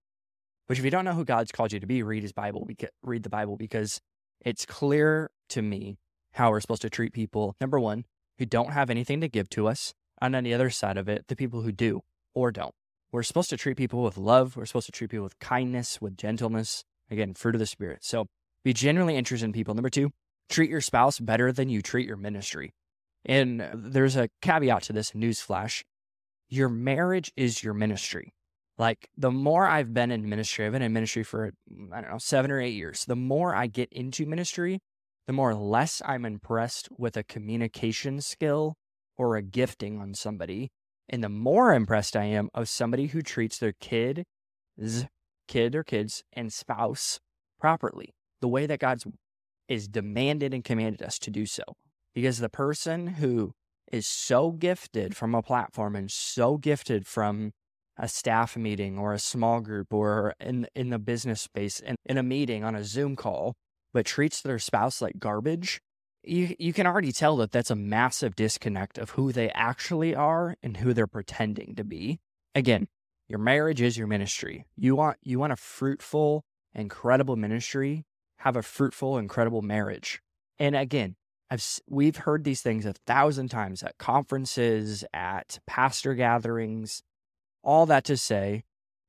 Which, 0.69 0.79
if 0.79 0.85
you 0.85 0.91
don't 0.91 1.05
know 1.05 1.13
who 1.13 1.25
God's 1.25 1.51
called 1.51 1.73
you 1.73 1.79
to 1.79 1.87
be, 1.87 2.03
read 2.03 2.21
His 2.21 2.31
Bible. 2.31 2.67
Read 3.01 3.23
the 3.23 3.29
Bible 3.29 3.57
because 3.57 3.99
it's 4.41 4.65
clear 4.65 5.31
to 5.49 5.61
me 5.61 5.97
how 6.33 6.51
we're 6.51 6.61
supposed 6.61 6.83
to 6.83 6.89
treat 6.89 7.11
people. 7.11 7.55
Number 7.59 7.79
one, 7.79 8.05
who 8.37 8.45
don't 8.45 8.71
have 8.71 8.89
anything 8.89 9.19
to 9.21 9.27
give 9.27 9.49
to 9.49 9.67
us, 9.67 9.93
and 10.21 10.35
on 10.35 10.43
the 10.43 10.53
other 10.53 10.69
side 10.69 10.97
of 10.97 11.09
it, 11.09 11.25
the 11.27 11.35
people 11.35 11.61
who 11.61 11.71
do 11.71 12.01
or 12.35 12.51
don't. 12.51 12.75
We're 13.11 13.23
supposed 13.23 13.49
to 13.49 13.57
treat 13.57 13.77
people 13.77 14.03
with 14.03 14.17
love. 14.17 14.55
We're 14.55 14.67
supposed 14.67 14.85
to 14.85 14.91
treat 14.91 15.09
people 15.09 15.23
with 15.23 15.39
kindness, 15.39 15.99
with 15.99 16.15
gentleness, 16.15 16.83
Again, 17.11 17.33
fruit 17.33 17.55
of 17.55 17.59
the 17.59 17.65
Spirit. 17.65 18.03
So 18.03 18.27
be 18.63 18.73
genuinely 18.73 19.15
interested 19.15 19.45
in 19.45 19.53
people. 19.53 19.73
Number 19.73 19.89
two, 19.89 20.11
treat 20.49 20.69
your 20.69 20.81
spouse 20.81 21.19
better 21.19 21.51
than 21.51 21.69
you 21.69 21.81
treat 21.81 22.07
your 22.07 22.17
ministry. 22.17 22.73
And 23.25 23.61
uh, 23.61 23.69
there's 23.73 24.15
a 24.15 24.29
caveat 24.41 24.83
to 24.83 24.93
this 24.93 25.11
newsflash 25.11 25.83
your 26.51 26.69
marriage 26.69 27.31
is 27.37 27.63
your 27.63 27.75
ministry. 27.75 28.33
Like 28.79 29.09
the 29.17 29.29
more 29.29 29.67
I've 29.67 29.93
been 29.93 30.09
in 30.09 30.27
ministry, 30.27 30.65
I've 30.65 30.71
been 30.71 30.81
in 30.81 30.93
ministry 30.93 31.23
for, 31.23 31.51
mm, 31.71 31.93
I 31.93 32.01
don't 32.01 32.11
know, 32.11 32.17
seven 32.17 32.49
or 32.49 32.61
eight 32.61 32.73
years. 32.73 33.03
The 33.05 33.15
more 33.15 33.53
I 33.53 33.67
get 33.67 33.91
into 33.91 34.25
ministry, 34.25 34.79
the 35.27 35.33
more 35.33 35.53
less 35.53 36.01
I'm 36.05 36.25
impressed 36.25 36.87
with 36.97 37.17
a 37.17 37.23
communication 37.23 38.21
skill 38.21 38.75
or 39.17 39.35
a 39.35 39.41
gifting 39.41 39.99
on 39.99 40.13
somebody. 40.13 40.71
And 41.09 41.21
the 41.21 41.29
more 41.29 41.73
impressed 41.73 42.15
I 42.15 42.23
am 42.23 42.49
of 42.53 42.69
somebody 42.69 43.07
who 43.07 43.21
treats 43.21 43.57
their 43.57 43.73
kid 43.81 44.23
kid 45.49 45.75
or 45.75 45.83
kids 45.83 46.23
and 46.31 46.53
spouse 46.53 47.19
properly, 47.59 48.13
the 48.39 48.47
way 48.47 48.65
that 48.65 48.79
God's 48.79 49.05
is 49.67 49.89
demanded 49.89 50.53
and 50.53 50.63
commanded 50.63 51.01
us 51.01 51.19
to 51.19 51.29
do 51.29 51.45
so. 51.45 51.63
Because 52.15 52.39
the 52.39 52.49
person 52.49 53.07
who 53.07 53.51
is 53.91 54.07
so 54.07 54.51
gifted 54.51 55.17
from 55.17 55.35
a 55.35 55.41
platform 55.41 55.95
and 55.95 56.09
so 56.09 56.57
gifted 56.57 57.05
from 57.05 57.51
a 57.99 58.07
staff 58.07 58.55
meeting 58.55 58.97
or 58.97 59.13
a 59.13 59.19
small 59.19 59.59
group 59.59 59.93
or 59.93 60.33
in 60.39 60.67
in 60.73 60.89
the 60.89 60.97
business 60.97 61.41
space 61.41 61.79
and 61.79 61.97
in 62.05 62.17
a 62.17 62.23
meeting 62.23 62.63
on 62.63 62.75
a 62.75 62.83
Zoom 62.83 63.15
call, 63.15 63.53
but 63.93 64.05
treats 64.05 64.41
their 64.41 64.57
spouse 64.57 65.01
like 65.01 65.19
garbage, 65.19 65.81
you 66.23 66.55
you 66.57 66.73
can 66.73 66.87
already 66.87 67.11
tell 67.11 67.35
that 67.37 67.51
that's 67.51 67.69
a 67.69 67.75
massive 67.75 68.35
disconnect 68.35 68.97
of 68.97 69.11
who 69.11 69.31
they 69.31 69.49
actually 69.49 70.15
are 70.15 70.55
and 70.63 70.77
who 70.77 70.93
they're 70.93 71.07
pretending 71.07 71.75
to 71.75 71.83
be. 71.83 72.19
Again, 72.55 72.87
your 73.27 73.39
marriage 73.39 73.81
is 73.81 73.97
your 73.97 74.07
ministry. 74.07 74.65
You 74.77 74.95
want 74.95 75.17
you 75.21 75.37
want 75.37 75.53
a 75.53 75.57
fruitful, 75.57 76.45
incredible 76.73 77.35
ministry, 77.35 78.05
have 78.37 78.55
a 78.55 78.63
fruitful, 78.63 79.17
incredible 79.17 79.61
marriage. 79.61 80.21
And 80.57 80.75
again, 80.75 81.15
I've 81.51 81.65
we've 81.89 82.17
heard 82.17 82.43
these 82.43 82.61
things 82.61 82.85
a 82.85 82.93
thousand 83.05 83.49
times 83.49 83.83
at 83.83 83.97
conferences, 83.97 85.03
at 85.13 85.59
pastor 85.67 86.13
gatherings, 86.13 87.01
all 87.63 87.85
that 87.87 88.03
to 88.05 88.17
say, 88.17 88.63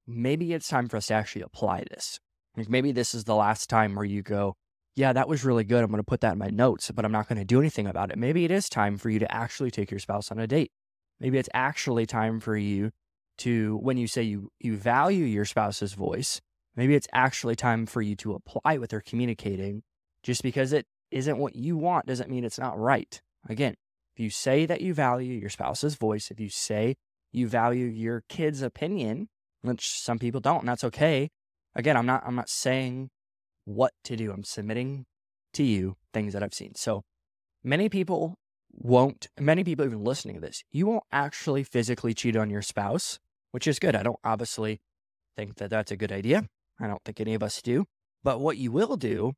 maybe 0.07 0.53
it's 0.53 0.69
time 0.69 0.89
for 0.89 0.97
us 0.97 1.07
to 1.07 1.15
actually 1.15 1.43
apply 1.43 1.85
this. 1.91 2.19
Like 2.57 2.69
maybe 2.69 2.93
this 2.93 3.15
is 3.15 3.25
the 3.25 3.35
last 3.35 3.71
time 3.71 3.95
where 3.95 4.05
you 4.05 4.23
go, 4.23 4.57
yeah, 4.97 5.13
that 5.13 5.29
was 5.29 5.45
really 5.45 5.65
good. 5.65 5.83
I'm 5.85 5.91
going 5.91 5.99
to 5.99 6.05
put 6.05 6.21
that 6.23 6.33
in 6.33 6.39
my 6.39 6.49
notes, 6.49 6.91
but 6.91 7.05
I'm 7.05 7.13
not 7.13 7.29
going 7.29 7.39
to 7.39 7.45
do 7.45 7.61
anything 7.61 7.87
about 7.87 8.11
it. 8.11 8.19
Maybe 8.19 8.45
it 8.45 8.51
is 8.51 8.69
time 8.69 8.99
for 8.99 9.09
you 9.09 9.19
to 9.21 9.33
actually 9.33 9.71
take 9.71 9.91
your 9.91 10.01
spouse 10.01 10.31
on 10.31 10.39
a 10.39 10.47
date. 10.47 10.73
Maybe 11.21 11.39
it's 11.39 11.49
actually 11.55 12.07
time 12.07 12.41
for 12.41 12.57
you 12.57 12.91
to, 13.39 13.79
when 13.79 13.97
you 13.97 14.07
say 14.07 14.23
you, 14.23 14.51
you 14.59 14.77
value 14.77 15.25
your 15.25 15.45
spouse's 15.45 15.95
voice, 15.95 16.41
maybe 16.77 16.95
it's 16.95 17.09
actually 17.13 17.57
time 17.57 17.87
for 17.87 18.03
you 18.03 18.17
to 18.17 18.35
apply 18.35 18.79
what 18.79 18.91
they're 18.91 19.01
communicating. 19.01 19.83
Just 20.23 20.43
because 20.43 20.73
it 20.73 20.87
isn't 21.11 21.39
what 21.39 21.57
you 21.57 21.77
want 21.77 22.07
doesn't 22.07 22.31
mean 22.31 22.45
it's 22.45 22.59
not 22.59 22.79
right. 22.79 23.21
Again, 23.49 23.75
if 24.15 24.21
you 24.21 24.29
say 24.29 24.67
that 24.67 24.81
you 24.81 24.93
value 24.93 25.33
your 25.35 25.51
spouse's 25.51 25.95
voice, 25.95 26.31
if 26.31 26.41
you 26.41 26.49
say 26.49 26.97
you 27.33 27.49
value 27.49 27.87
your 27.87 28.25
kid's 28.29 28.63
opinion, 28.63 29.29
which 29.63 29.89
some 29.89 30.19
people 30.19 30.41
don't, 30.41 30.61
and 30.61 30.69
that's 30.69 30.85
okay. 30.85 31.31
Again, 31.75 31.97
I'm 31.97 32.07
not 32.07 32.23
I'm 32.27 32.35
not 32.35 32.49
saying 32.49 33.11
what 33.65 33.93
to 34.05 34.17
do. 34.17 34.33
I'm 34.33 34.45
submitting 34.45 35.07
to 35.55 35.63
you 35.63 35.97
things 36.13 36.33
that 36.33 36.43
I've 36.43 36.55
seen. 36.55 36.75
So 36.75 37.03
many 37.63 37.89
people 37.89 38.37
won't, 38.73 39.29
many 39.39 39.65
people 39.65 39.85
even 39.85 40.05
listening 40.05 40.37
to 40.37 40.41
this, 40.41 40.63
you 40.71 40.87
won't 40.87 41.05
actually 41.13 41.65
physically 41.65 42.15
cheat 42.15 42.37
on 42.37 42.51
your 42.51 42.63
spouse, 42.63 43.19
which 43.51 43.67
is 43.67 43.79
good. 43.79 43.97
I 43.97 44.03
don't 44.03 44.19
obviously 44.25 44.81
think 45.37 45.57
that 45.57 45.71
that's 45.71 45.91
a 45.91 45.97
good 45.97 46.13
idea. 46.13 46.47
I 46.81 46.87
don't 46.87 47.03
think 47.05 47.21
any 47.21 47.35
of 47.35 47.43
us 47.43 47.61
do. 47.63 47.85
But 48.23 48.41
what 48.41 48.57
you 48.57 48.71
will 48.73 48.97
do 48.97 49.33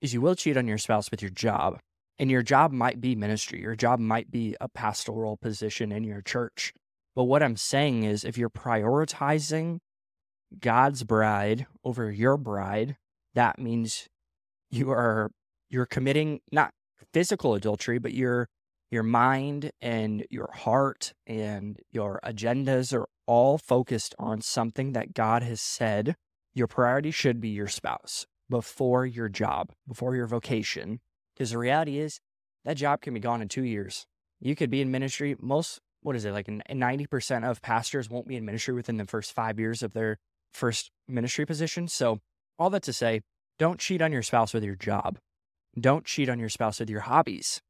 is 0.00 0.14
you 0.14 0.20
will 0.20 0.34
cheat 0.34 0.56
on 0.56 0.66
your 0.66 0.78
spouse 0.78 1.10
with 1.10 1.22
your 1.22 1.30
job. 1.30 1.78
And 2.18 2.30
your 2.30 2.42
job 2.42 2.70
might 2.70 3.00
be 3.00 3.14
ministry. 3.14 3.60
Your 3.60 3.74
job 3.74 3.98
might 3.98 4.30
be 4.30 4.54
a 4.60 4.68
pastoral 4.68 5.38
position 5.38 5.90
in 5.90 6.04
your 6.04 6.20
church. 6.20 6.72
But 7.14 7.24
what 7.24 7.42
I'm 7.42 7.56
saying 7.56 8.04
is 8.04 8.24
if 8.24 8.38
you're 8.38 8.50
prioritizing 8.50 9.78
God's 10.58 11.04
bride 11.04 11.66
over 11.84 12.10
your 12.10 12.36
bride, 12.36 12.96
that 13.34 13.58
means 13.58 14.08
you 14.70 14.90
are 14.90 15.30
you're 15.68 15.86
committing 15.86 16.40
not 16.50 16.72
physical 17.12 17.54
adultery, 17.54 17.98
but 17.98 18.12
your 18.12 18.48
your 18.90 19.02
mind 19.02 19.70
and 19.80 20.26
your 20.30 20.50
heart 20.52 21.12
and 21.26 21.78
your 21.92 22.20
agendas 22.24 22.92
are 22.92 23.06
all 23.26 23.58
focused 23.58 24.14
on 24.18 24.40
something 24.40 24.92
that 24.92 25.14
God 25.14 25.42
has 25.42 25.60
said 25.60 26.16
your 26.52 26.66
priority 26.66 27.12
should 27.12 27.40
be 27.40 27.50
your 27.50 27.68
spouse 27.68 28.26
before 28.48 29.06
your 29.06 29.28
job, 29.28 29.70
before 29.86 30.16
your 30.16 30.26
vocation. 30.26 31.00
Because 31.34 31.52
the 31.52 31.58
reality 31.58 31.98
is 31.98 32.20
that 32.64 32.76
job 32.76 33.00
can 33.00 33.14
be 33.14 33.20
gone 33.20 33.40
in 33.40 33.48
two 33.48 33.64
years. 33.64 34.06
You 34.40 34.56
could 34.56 34.70
be 34.70 34.80
in 34.80 34.90
ministry. 34.90 35.36
Most, 35.40 35.80
what 36.02 36.16
is 36.16 36.24
it, 36.24 36.32
like 36.32 36.46
90% 36.46 37.48
of 37.48 37.62
pastors 37.62 38.08
won't 38.08 38.28
be 38.28 38.36
in 38.36 38.44
ministry 38.44 38.74
within 38.74 38.96
the 38.96 39.06
first 39.06 39.32
five 39.32 39.58
years 39.58 39.82
of 39.82 39.92
their 39.92 40.18
first 40.52 40.90
ministry 41.08 41.46
position. 41.46 41.88
So 41.88 42.20
all 42.58 42.70
that 42.70 42.82
to 42.84 42.92
say, 42.92 43.20
don't 43.58 43.78
cheat 43.78 44.00
on 44.00 44.12
your 44.12 44.22
spouse 44.22 44.54
with 44.54 44.64
your 44.64 44.76
job. 44.76 45.18
Don't 45.78 46.04
cheat 46.04 46.28
on 46.28 46.38
your 46.38 46.48
spouse 46.48 46.80
with 46.80 46.90
your 46.90 47.00
hobbies. 47.00 47.60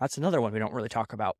That's 0.00 0.18
another 0.18 0.40
one 0.40 0.52
we 0.52 0.58
don't 0.58 0.72
really 0.72 0.88
talk 0.88 1.12
about. 1.12 1.36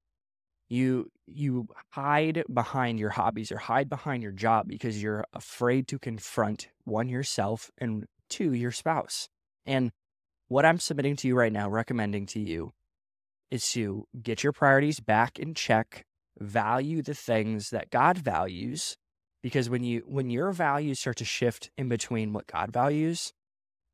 You 0.68 1.10
you 1.26 1.66
hide 1.90 2.44
behind 2.52 2.98
your 2.98 3.10
hobbies 3.10 3.52
or 3.52 3.58
hide 3.58 3.88
behind 3.88 4.22
your 4.22 4.32
job 4.32 4.66
because 4.68 5.02
you're 5.02 5.24
afraid 5.32 5.88
to 5.88 5.98
confront 5.98 6.68
one 6.84 7.08
yourself 7.08 7.70
and 7.78 8.06
two 8.30 8.52
your 8.52 8.72
spouse. 8.72 9.28
And 9.66 9.90
what 10.48 10.64
I'm 10.64 10.78
submitting 10.78 11.16
to 11.16 11.28
you 11.28 11.36
right 11.36 11.52
now, 11.52 11.68
recommending 11.68 12.26
to 12.26 12.40
you, 12.40 12.72
is 13.50 13.70
to 13.70 14.06
get 14.20 14.42
your 14.42 14.52
priorities 14.52 15.00
back 15.00 15.38
in 15.38 15.54
check, 15.54 16.04
value 16.38 17.02
the 17.02 17.14
things 17.14 17.70
that 17.70 17.90
God 17.90 18.18
values, 18.18 18.96
because 19.42 19.70
when 19.70 19.84
you 19.84 20.02
when 20.06 20.30
your 20.30 20.52
values 20.52 21.00
start 21.00 21.16
to 21.16 21.24
shift 21.24 21.70
in 21.76 21.88
between 21.88 22.32
what 22.32 22.46
God 22.46 22.72
values, 22.72 23.32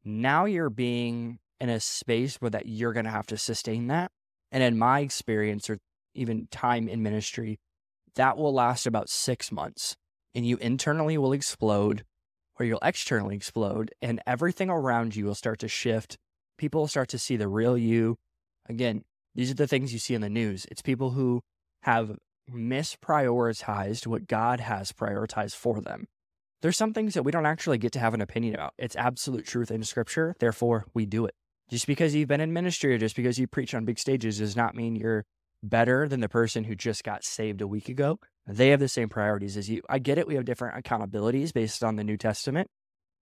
now 0.05 0.45
you're 0.45 0.71
being 0.71 1.39
in 1.61 1.69
a 1.69 1.81
space 1.81 2.37
where 2.37 2.51
that 2.51 2.67
you're 2.67 2.93
going 2.93 3.05
to 3.05 3.11
have 3.11 3.27
to 3.27 3.37
sustain 3.37 3.89
that. 3.89 4.11
And 4.51 4.63
in 4.63 4.79
my 4.79 5.01
experience 5.01 5.69
or 5.69 5.79
even 6.15 6.49
time 6.51 6.89
in 6.89 7.03
ministry, 7.03 7.59
that 8.15 8.37
will 8.37 8.55
last 8.55 8.87
about 8.87 9.09
6 9.09 9.53
months. 9.53 9.97
And 10.35 10.47
you 10.47 10.57
internally 10.57 11.19
will 11.19 11.33
explode 11.33 12.05
or 12.59 12.65
you'll 12.65 12.79
externally 12.83 13.37
explode 13.37 13.93
and 14.01 14.21
everything 14.27 14.71
around 14.71 15.17
you 15.17 15.27
will 15.27 15.35
start 15.35 15.59
to 15.61 15.69
shift. 15.69 16.17
People 16.57 16.83
will 16.83 16.89
start 16.89 17.09
to 17.11 17.19
see 17.19 17.37
the 17.37 17.49
real 17.49 17.77
you. 17.77 18.17
Again, 18.69 19.03
these 19.35 19.51
are 19.51 19.55
the 19.55 19.67
things 19.67 19.93
you 19.93 19.99
see 19.99 20.15
in 20.15 20.21
the 20.21 20.29
news. 20.29 20.67
It's 20.71 20.83
people 20.83 21.11
who 21.11 21.41
have 21.83 22.17
misprioritized 22.53 24.07
what 24.07 24.27
God 24.27 24.61
has 24.61 24.93
prioritized 24.93 25.55
for 25.55 25.81
them. 25.81 26.07
There's 26.63 26.77
some 26.77 26.93
things 26.93 27.15
that 27.15 27.23
we 27.23 27.33
don't 27.33 27.47
actually 27.47 27.79
get 27.79 27.93
to 27.93 27.99
have 27.99 28.15
an 28.15 28.21
opinion 28.21 28.55
about. 28.55 28.75
It's 28.79 28.97
absolute 28.97 29.47
truth 29.47 29.71
in 29.71 29.83
scripture, 29.83 30.35
therefore 30.41 30.87
we 30.93 31.07
do 31.07 31.25
it. 31.25 31.35
Just 31.71 31.87
because 31.87 32.15
you've 32.15 32.29
been 32.29 32.41
in 32.41 32.53
ministry 32.53 32.95
or 32.95 32.99
just 32.99 33.17
because 33.17 33.39
you 33.39 33.47
preach 33.47 33.75
on 33.75 33.85
big 33.85 33.99
stages 33.99 34.39
does 34.39 34.57
not 34.57 34.75
mean 34.75 34.97
you're 34.97 35.25
better 35.63 36.09
than 36.09 36.21
the 36.21 36.29
person 36.29 36.65
who 36.65 36.75
just 36.75 37.05
got 37.05 37.25
saved 37.25 37.61
a 37.61 37.67
week 37.67 37.89
ago. 37.89 38.19
They 38.47 38.71
have 38.71 38.81
the 38.81 38.89
same 38.89 39.09
priorities 39.09 39.57
as 39.57 39.71
you. 39.71 39.83
I 39.89 39.99
get 39.99 40.19
it. 40.19 40.27
We 40.27 40.35
have 40.35 40.45
different 40.45 40.83
accountabilities 40.83 41.53
based 41.53 41.85
on 41.85 41.97
the 41.97 42.05
New 42.05 42.17
Testament. 42.17 42.69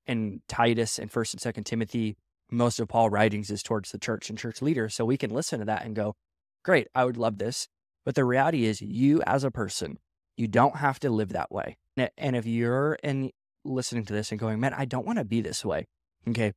and 0.08 0.40
Titus 0.48 0.98
and 0.98 1.12
1st 1.12 1.44
and 1.44 1.54
2nd 1.54 1.64
Timothy, 1.66 2.16
most 2.50 2.80
of 2.80 2.88
Paul 2.88 3.10
writings 3.10 3.50
is 3.50 3.62
towards 3.62 3.92
the 3.92 3.98
church 3.98 4.30
and 4.30 4.38
church 4.38 4.62
leaders. 4.62 4.94
So 4.94 5.04
we 5.04 5.18
can 5.18 5.30
listen 5.30 5.60
to 5.60 5.66
that 5.66 5.84
and 5.84 5.94
go, 5.94 6.14
great, 6.64 6.88
I 6.94 7.04
would 7.04 7.18
love 7.18 7.38
this. 7.38 7.68
But 8.08 8.14
the 8.14 8.24
reality 8.24 8.64
is, 8.64 8.80
you 8.80 9.20
as 9.26 9.44
a 9.44 9.50
person, 9.50 9.98
you 10.34 10.48
don't 10.48 10.76
have 10.76 10.98
to 11.00 11.10
live 11.10 11.28
that 11.34 11.52
way. 11.52 11.76
And 12.16 12.34
if 12.34 12.46
you're 12.46 12.96
in 13.02 13.32
listening 13.66 14.06
to 14.06 14.14
this 14.14 14.30
and 14.30 14.40
going, 14.40 14.58
man, 14.60 14.72
I 14.72 14.86
don't 14.86 15.04
want 15.04 15.18
to 15.18 15.26
be 15.26 15.42
this 15.42 15.62
way. 15.62 15.84
Okay. 16.26 16.54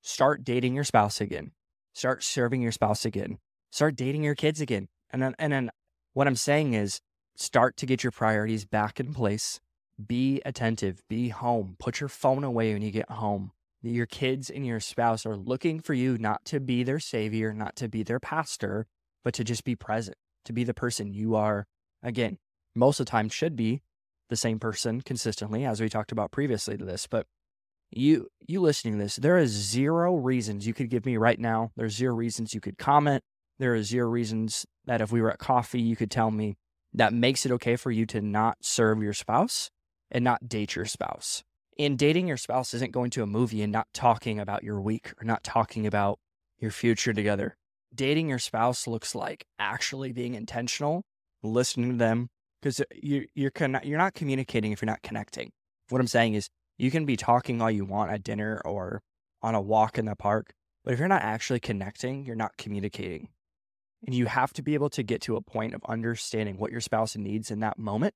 Start 0.00 0.42
dating 0.42 0.74
your 0.74 0.84
spouse 0.84 1.20
again. 1.20 1.50
Start 1.92 2.24
serving 2.24 2.62
your 2.62 2.72
spouse 2.72 3.04
again. 3.04 3.36
Start 3.70 3.94
dating 3.94 4.22
your 4.22 4.34
kids 4.34 4.62
again. 4.62 4.88
And 5.10 5.20
then, 5.20 5.34
and 5.38 5.52
then 5.52 5.70
what 6.14 6.26
I'm 6.26 6.34
saying 6.34 6.72
is 6.72 7.02
start 7.36 7.76
to 7.76 7.84
get 7.84 8.02
your 8.02 8.10
priorities 8.10 8.64
back 8.64 8.98
in 8.98 9.12
place. 9.12 9.60
Be 10.02 10.40
attentive, 10.46 11.02
be 11.10 11.28
home, 11.28 11.76
put 11.78 12.00
your 12.00 12.08
phone 12.08 12.42
away 12.42 12.72
when 12.72 12.80
you 12.80 12.90
get 12.90 13.10
home. 13.10 13.52
Your 13.82 14.06
kids 14.06 14.48
and 14.48 14.66
your 14.66 14.80
spouse 14.80 15.26
are 15.26 15.36
looking 15.36 15.78
for 15.78 15.92
you 15.92 16.16
not 16.16 16.46
to 16.46 16.58
be 16.58 16.84
their 16.84 17.00
savior, 17.00 17.52
not 17.52 17.76
to 17.76 17.86
be 17.86 18.02
their 18.02 18.18
pastor, 18.18 18.86
but 19.22 19.34
to 19.34 19.44
just 19.44 19.62
be 19.62 19.76
present 19.76 20.16
to 20.46 20.52
be 20.52 20.64
the 20.64 20.74
person 20.74 21.12
you 21.12 21.34
are, 21.34 21.66
again, 22.02 22.38
most 22.74 23.00
of 23.00 23.06
the 23.06 23.10
time 23.10 23.28
should 23.28 23.56
be 23.56 23.82
the 24.28 24.36
same 24.36 24.58
person 24.58 25.00
consistently, 25.00 25.64
as 25.64 25.80
we 25.80 25.88
talked 25.88 26.12
about 26.12 26.32
previously 26.32 26.76
to 26.76 26.84
this. 26.84 27.06
But 27.06 27.26
you 27.90 28.28
you 28.46 28.60
listening 28.60 28.94
to 28.94 29.04
this, 29.04 29.16
there 29.16 29.38
is 29.38 29.50
zero 29.50 30.16
reasons 30.16 30.66
you 30.66 30.74
could 30.74 30.90
give 30.90 31.06
me 31.06 31.16
right 31.16 31.38
now. 31.38 31.70
There's 31.76 31.94
zero 31.94 32.14
reasons 32.14 32.54
you 32.54 32.60
could 32.60 32.78
comment. 32.78 33.22
There 33.58 33.74
is 33.74 33.88
zero 33.88 34.08
reasons 34.08 34.66
that 34.84 35.00
if 35.00 35.12
we 35.12 35.22
were 35.22 35.30
at 35.30 35.38
coffee, 35.38 35.80
you 35.80 35.96
could 35.96 36.10
tell 36.10 36.30
me 36.30 36.56
that 36.92 37.12
makes 37.12 37.46
it 37.46 37.52
okay 37.52 37.76
for 37.76 37.90
you 37.90 38.06
to 38.06 38.20
not 38.20 38.58
serve 38.60 39.02
your 39.02 39.12
spouse 39.12 39.70
and 40.10 40.24
not 40.24 40.48
date 40.48 40.76
your 40.76 40.84
spouse. 40.84 41.42
And 41.78 41.98
dating 41.98 42.26
your 42.26 42.36
spouse 42.36 42.72
isn't 42.74 42.92
going 42.92 43.10
to 43.10 43.22
a 43.22 43.26
movie 43.26 43.62
and 43.62 43.72
not 43.72 43.86
talking 43.92 44.40
about 44.40 44.62
your 44.62 44.80
week 44.80 45.12
or 45.20 45.24
not 45.24 45.44
talking 45.44 45.86
about 45.86 46.18
your 46.58 46.70
future 46.70 47.12
together 47.12 47.56
dating 47.96 48.28
your 48.28 48.38
spouse 48.38 48.86
looks 48.86 49.14
like 49.14 49.46
actually 49.58 50.12
being 50.12 50.34
intentional, 50.34 51.02
listening 51.42 51.92
to 51.92 51.96
them, 51.96 52.28
because 52.60 52.82
you, 52.94 53.26
you're 53.34 53.50
con- 53.50 53.80
you're 53.82 53.98
not 53.98 54.14
communicating 54.14 54.72
if 54.72 54.80
you're 54.80 54.86
not 54.86 55.02
connecting. 55.02 55.50
What 55.88 56.00
I'm 56.00 56.06
saying 56.06 56.34
is, 56.34 56.48
you 56.78 56.90
can 56.90 57.06
be 57.06 57.16
talking 57.16 57.62
all 57.62 57.70
you 57.70 57.84
want 57.84 58.10
at 58.10 58.22
dinner 58.22 58.60
or 58.64 59.02
on 59.42 59.54
a 59.54 59.60
walk 59.60 59.98
in 59.98 60.04
the 60.04 60.14
park, 60.14 60.52
but 60.84 60.92
if 60.92 60.98
you're 60.98 61.08
not 61.08 61.22
actually 61.22 61.60
connecting, 61.60 62.26
you're 62.26 62.36
not 62.36 62.56
communicating. 62.58 63.28
And 64.04 64.14
you 64.14 64.26
have 64.26 64.52
to 64.54 64.62
be 64.62 64.74
able 64.74 64.90
to 64.90 65.02
get 65.02 65.22
to 65.22 65.36
a 65.36 65.40
point 65.40 65.74
of 65.74 65.82
understanding 65.88 66.58
what 66.58 66.70
your 66.70 66.80
spouse 66.80 67.16
needs 67.16 67.50
in 67.50 67.60
that 67.60 67.78
moment 67.78 68.14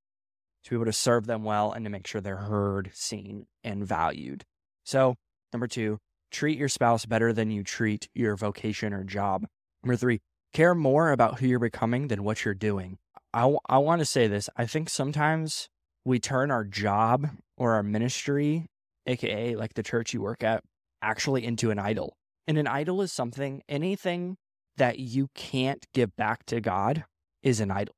to 0.64 0.70
be 0.70 0.76
able 0.76 0.84
to 0.84 0.92
serve 0.92 1.26
them 1.26 1.42
well 1.42 1.72
and 1.72 1.84
to 1.84 1.90
make 1.90 2.06
sure 2.06 2.20
they're 2.20 2.37
heard, 2.37 2.90
seen, 2.92 3.46
and 3.64 3.87
valued. 3.87 4.44
So, 4.84 5.16
number 5.52 5.66
two, 5.66 5.99
treat 6.30 6.58
your 6.58 6.68
spouse 6.68 7.06
better 7.06 7.32
than 7.32 7.50
you 7.50 7.64
treat 7.64 8.08
your 8.14 8.37
vocation 8.37 8.92
or 8.92 9.04
job. 9.04 9.46
Number 9.82 9.96
three, 9.96 10.20
care 10.52 10.75
more 10.75 11.10
about 11.10 11.40
who 11.40 11.46
you're 11.46 11.58
becoming 11.58 12.08
than 12.08 12.25
what 12.25 12.44
you're 12.44 12.54
doing. 12.54 12.99
I, 13.32 13.54
I 13.68 13.78
want 13.78 14.00
to 14.00 14.06
say 14.06 14.26
this. 14.26 14.49
I 14.56 14.66
think 14.66 14.90
sometimes 14.90 15.68
we 16.04 16.18
turn 16.18 16.50
our 16.50 16.64
job 16.64 17.28
or 17.56 17.75
our 17.75 17.82
ministry, 17.82 18.66
AKA 19.06 19.56
like 19.56 19.75
the 19.75 19.82
church 19.82 20.12
you 20.12 20.20
work 20.20 20.42
at, 20.42 20.64
actually 21.00 21.44
into 21.44 21.70
an 21.70 21.78
idol. 21.78 22.16
And 22.46 22.58
an 22.58 22.66
idol 22.66 23.00
is 23.00 23.12
something, 23.12 23.62
anything 23.68 24.37
that 24.76 24.99
you 24.99 25.28
can't 25.34 25.87
give 25.94 26.16
back 26.16 26.44
to 26.46 26.60
God 26.60 27.04
is 27.42 27.60
an 27.60 27.70
idol, 27.70 27.94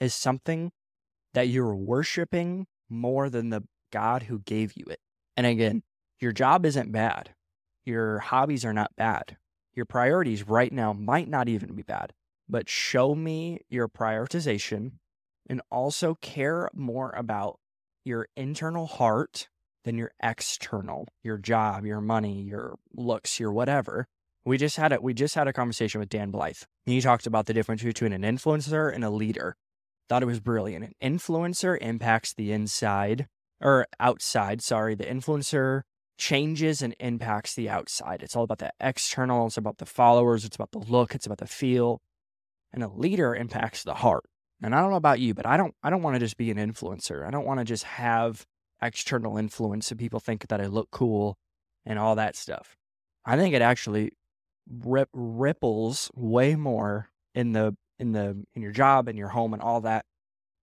is 0.00 0.14
something 0.14 0.72
that 1.34 1.48
you're 1.48 1.76
worshiping 1.76 2.66
more 2.88 3.28
than 3.28 3.50
the 3.50 3.62
God 3.92 4.24
who 4.24 4.38
gave 4.40 4.72
you 4.76 4.84
it. 4.88 5.00
And 5.36 5.46
again, 5.46 5.82
your 6.18 6.32
job 6.32 6.64
isn't 6.64 6.90
bad. 6.90 7.34
Your 7.84 8.20
hobbies 8.20 8.64
are 8.64 8.72
not 8.72 8.96
bad 8.96 9.36
your 9.76 9.84
priorities 9.84 10.48
right 10.48 10.72
now 10.72 10.92
might 10.92 11.28
not 11.28 11.48
even 11.48 11.74
be 11.74 11.82
bad, 11.82 12.12
but 12.48 12.68
show 12.68 13.14
me 13.14 13.60
your 13.68 13.88
prioritization 13.88 14.92
and 15.48 15.60
also 15.70 16.16
care 16.16 16.68
more 16.74 17.10
about 17.16 17.60
your 18.04 18.28
internal 18.36 18.86
heart 18.86 19.48
than 19.84 19.96
your 19.96 20.12
external, 20.20 21.06
your 21.22 21.38
job, 21.38 21.84
your 21.84 22.00
money, 22.00 22.42
your 22.42 22.76
looks, 22.94 23.38
your 23.38 23.52
whatever. 23.52 24.06
We 24.44 24.58
just 24.58 24.76
had 24.76 24.92
it. 24.92 25.02
We 25.02 25.12
just 25.12 25.34
had 25.34 25.48
a 25.48 25.52
conversation 25.52 26.00
with 26.00 26.08
Dan 26.08 26.30
Blythe. 26.30 26.62
He 26.86 27.00
talked 27.00 27.26
about 27.26 27.46
the 27.46 27.54
difference 27.54 27.82
between 27.82 28.12
an 28.12 28.22
influencer 28.22 28.92
and 28.92 29.04
a 29.04 29.10
leader. 29.10 29.56
Thought 30.08 30.22
it 30.22 30.26
was 30.26 30.40
brilliant. 30.40 30.94
An 31.00 31.16
influencer 31.18 31.76
impacts 31.80 32.32
the 32.32 32.52
inside 32.52 33.26
or 33.60 33.86
outside. 33.98 34.62
Sorry, 34.62 34.94
the 34.94 35.04
influencer 35.04 35.82
changes 36.18 36.82
and 36.82 36.94
impacts 36.98 37.54
the 37.54 37.68
outside. 37.68 38.22
It's 38.22 38.36
all 38.36 38.44
about 38.44 38.58
the 38.58 38.72
external. 38.80 39.46
It's 39.46 39.56
about 39.56 39.78
the 39.78 39.86
followers. 39.86 40.44
It's 40.44 40.56
about 40.56 40.72
the 40.72 40.78
look. 40.78 41.14
It's 41.14 41.26
about 41.26 41.38
the 41.38 41.46
feel. 41.46 42.00
And 42.72 42.82
a 42.82 42.88
leader 42.88 43.34
impacts 43.34 43.82
the 43.82 43.94
heart. 43.94 44.24
And 44.62 44.74
I 44.74 44.80
don't 44.80 44.90
know 44.90 44.96
about 44.96 45.20
you, 45.20 45.34
but 45.34 45.46
I 45.46 45.56
don't. 45.56 45.74
I 45.82 45.90
don't 45.90 46.02
want 46.02 46.14
to 46.16 46.20
just 46.20 46.38
be 46.38 46.50
an 46.50 46.56
influencer. 46.56 47.26
I 47.26 47.30
don't 47.30 47.44
want 47.44 47.60
to 47.60 47.64
just 47.64 47.84
have 47.84 48.46
external 48.82 49.36
influence 49.36 49.90
and 49.90 49.98
people 49.98 50.20
think 50.20 50.46
that 50.48 50.60
I 50.60 50.66
look 50.66 50.90
cool 50.90 51.36
and 51.84 51.98
all 51.98 52.16
that 52.16 52.36
stuff. 52.36 52.76
I 53.24 53.36
think 53.36 53.54
it 53.54 53.62
actually 53.62 54.12
rip, 54.68 55.08
ripples 55.12 56.10
way 56.14 56.54
more 56.56 57.10
in 57.34 57.52
the 57.52 57.76
in 57.98 58.12
the 58.12 58.44
in 58.54 58.62
your 58.62 58.72
job 58.72 59.08
and 59.08 59.18
your 59.18 59.28
home 59.28 59.52
and 59.52 59.62
all 59.62 59.80
that 59.82 60.04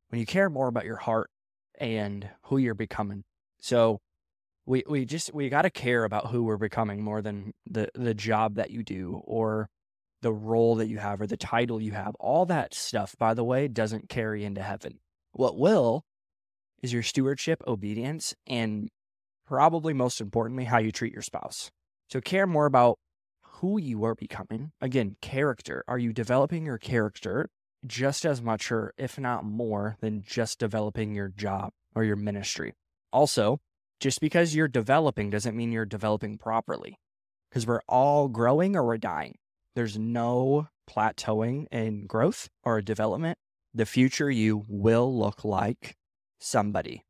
when 0.09 0.19
you 0.19 0.25
care 0.25 0.49
more 0.49 0.67
about 0.67 0.85
your 0.85 0.97
heart 0.97 1.29
and 1.79 2.29
who 2.43 2.57
you're 2.57 2.75
becoming. 2.75 3.23
So 3.59 3.99
we 4.65 4.83
we 4.87 5.05
just 5.05 5.33
we 5.33 5.49
got 5.49 5.63
to 5.63 5.69
care 5.69 6.03
about 6.03 6.27
who 6.27 6.43
we're 6.43 6.57
becoming 6.57 7.03
more 7.03 7.21
than 7.21 7.53
the 7.69 7.89
the 7.95 8.13
job 8.13 8.55
that 8.55 8.71
you 8.71 8.83
do 8.83 9.21
or 9.25 9.69
the 10.21 10.33
role 10.33 10.75
that 10.75 10.87
you 10.87 10.97
have 10.99 11.19
or 11.19 11.27
the 11.27 11.37
title 11.37 11.81
you 11.81 11.91
have. 11.91 12.15
All 12.15 12.45
that 12.45 12.73
stuff 12.73 13.15
by 13.19 13.33
the 13.33 13.43
way 13.43 13.67
doesn't 13.67 14.09
carry 14.09 14.45
into 14.45 14.61
heaven. 14.61 14.99
What 15.33 15.57
will 15.57 16.05
is 16.81 16.93
your 16.93 17.03
stewardship, 17.03 17.61
obedience 17.67 18.33
and 18.47 18.89
probably 19.45 19.93
most 19.93 20.21
importantly 20.21 20.65
how 20.65 20.77
you 20.77 20.91
treat 20.91 21.13
your 21.13 21.21
spouse. 21.21 21.71
So 22.09 22.21
care 22.21 22.47
more 22.47 22.65
about 22.65 22.99
who 23.41 23.79
you 23.79 24.03
are 24.03 24.15
becoming. 24.15 24.71
Again, 24.81 25.15
character. 25.21 25.83
Are 25.87 25.97
you 25.97 26.13
developing 26.13 26.65
your 26.65 26.77
character 26.77 27.49
just 27.85 28.25
as 28.25 28.41
much 28.41 28.71
or 28.71 28.93
if 28.97 29.19
not 29.19 29.43
more 29.45 29.97
than 29.99 30.23
just 30.25 30.59
developing 30.59 31.13
your 31.13 31.29
job 31.29 31.71
or 31.95 32.03
your 32.03 32.15
ministry? 32.15 32.73
Also, 33.11 33.59
just 33.99 34.19
because 34.19 34.55
you're 34.55 34.67
developing 34.67 35.29
doesn't 35.29 35.55
mean 35.55 35.71
you're 35.71 35.85
developing 35.85 36.37
properly 36.37 36.99
because 37.49 37.67
we're 37.67 37.81
all 37.87 38.27
growing 38.27 38.75
or 38.75 38.83
we're 38.83 38.97
dying. 38.97 39.35
There's 39.75 39.97
no 39.97 40.67
plateauing 40.89 41.67
in 41.71 42.05
growth 42.05 42.49
or 42.63 42.81
development. 42.81 43.37
The 43.73 43.85
future 43.85 44.29
you 44.29 44.65
will 44.67 45.17
look 45.17 45.43
like 45.43 45.95
somebody. 46.39 47.05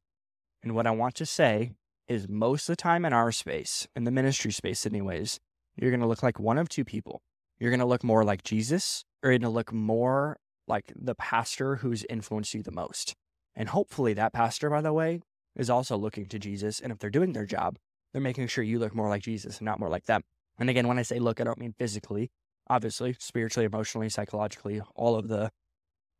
And 0.62 0.76
what 0.76 0.88
I 0.88 0.92
want 0.92 1.16
to 1.16 1.26
say 1.26 1.74
is 2.08 2.30
most 2.30 2.70
of 2.70 2.74
the 2.74 2.82
time 2.82 3.06
in 3.06 3.14
our 3.14 3.32
space, 3.32 3.88
in 3.96 4.04
the 4.04 4.12
ministry 4.12 4.52
space, 4.52 4.86
anyways, 4.86 5.40
you're 5.76 5.92
going 5.92 6.02
to 6.02 6.08
look 6.08 6.24
like 6.24 6.40
one 6.40 6.58
of 6.58 6.70
two 6.70 6.86
people. 6.86 7.22
You're 7.60 7.72
going 7.72 7.80
to 7.80 7.86
look 7.86 8.04
more 8.04 8.24
like 8.24 8.44
Jesus, 8.44 9.06
or 9.22 9.32
you're 9.32 9.40
going 9.40 9.50
to 9.52 9.56
look 9.56 9.74
more 9.74 10.38
like 10.68 10.94
the 10.96 11.16
pastor 11.16 11.78
who's 11.78 12.06
influenced 12.10 12.54
you 12.54 12.64
the 12.64 12.72
most. 12.72 13.16
And 13.56 13.70
hopefully, 13.70 14.14
that 14.14 14.34
pastor, 14.34 14.70
by 14.70 14.82
the 14.82 14.94
way, 14.94 15.22
is 15.56 15.70
also 15.70 15.98
looking 15.98 16.26
to 16.28 16.40
Jesus. 16.40 16.80
And 16.80 16.92
if 16.92 17.00
they're 17.00 17.10
doing 17.10 17.34
their 17.34 17.46
job, 17.46 17.78
they're 18.12 18.22
making 18.22 18.48
sure 18.48 18.64
you 18.64 18.80
look 18.80 18.96
more 18.96 19.10
like 19.10 19.24
Jesus 19.24 19.58
and 19.58 19.66
not 19.66 19.80
more 19.80 19.90
like 19.90 20.06
them. 20.06 20.24
And 20.60 20.70
again, 20.70 20.88
when 20.88 21.00
I 21.00 21.04
say 21.04 21.20
look, 21.20 21.42
I 21.42 21.44
don't 21.44 21.60
mean 21.60 21.74
physically, 21.78 22.32
obviously, 22.70 23.16
spiritually, 23.20 23.66
emotionally, 23.66 24.10
psychologically, 24.10 24.82
all 24.96 25.16
of 25.16 25.28
the 25.28 25.52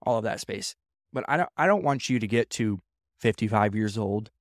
all 0.02 0.18
of 0.18 0.24
that 0.24 0.40
space. 0.40 0.76
But 1.12 1.24
I 1.28 1.38
don't 1.38 1.50
I 1.56 1.68
don't 1.68 1.84
want 1.84 2.10
you 2.10 2.20
to 2.20 2.28
get 2.28 2.50
to 2.52 2.80
55 3.20 3.76
years 3.76 3.98
old 3.98 4.32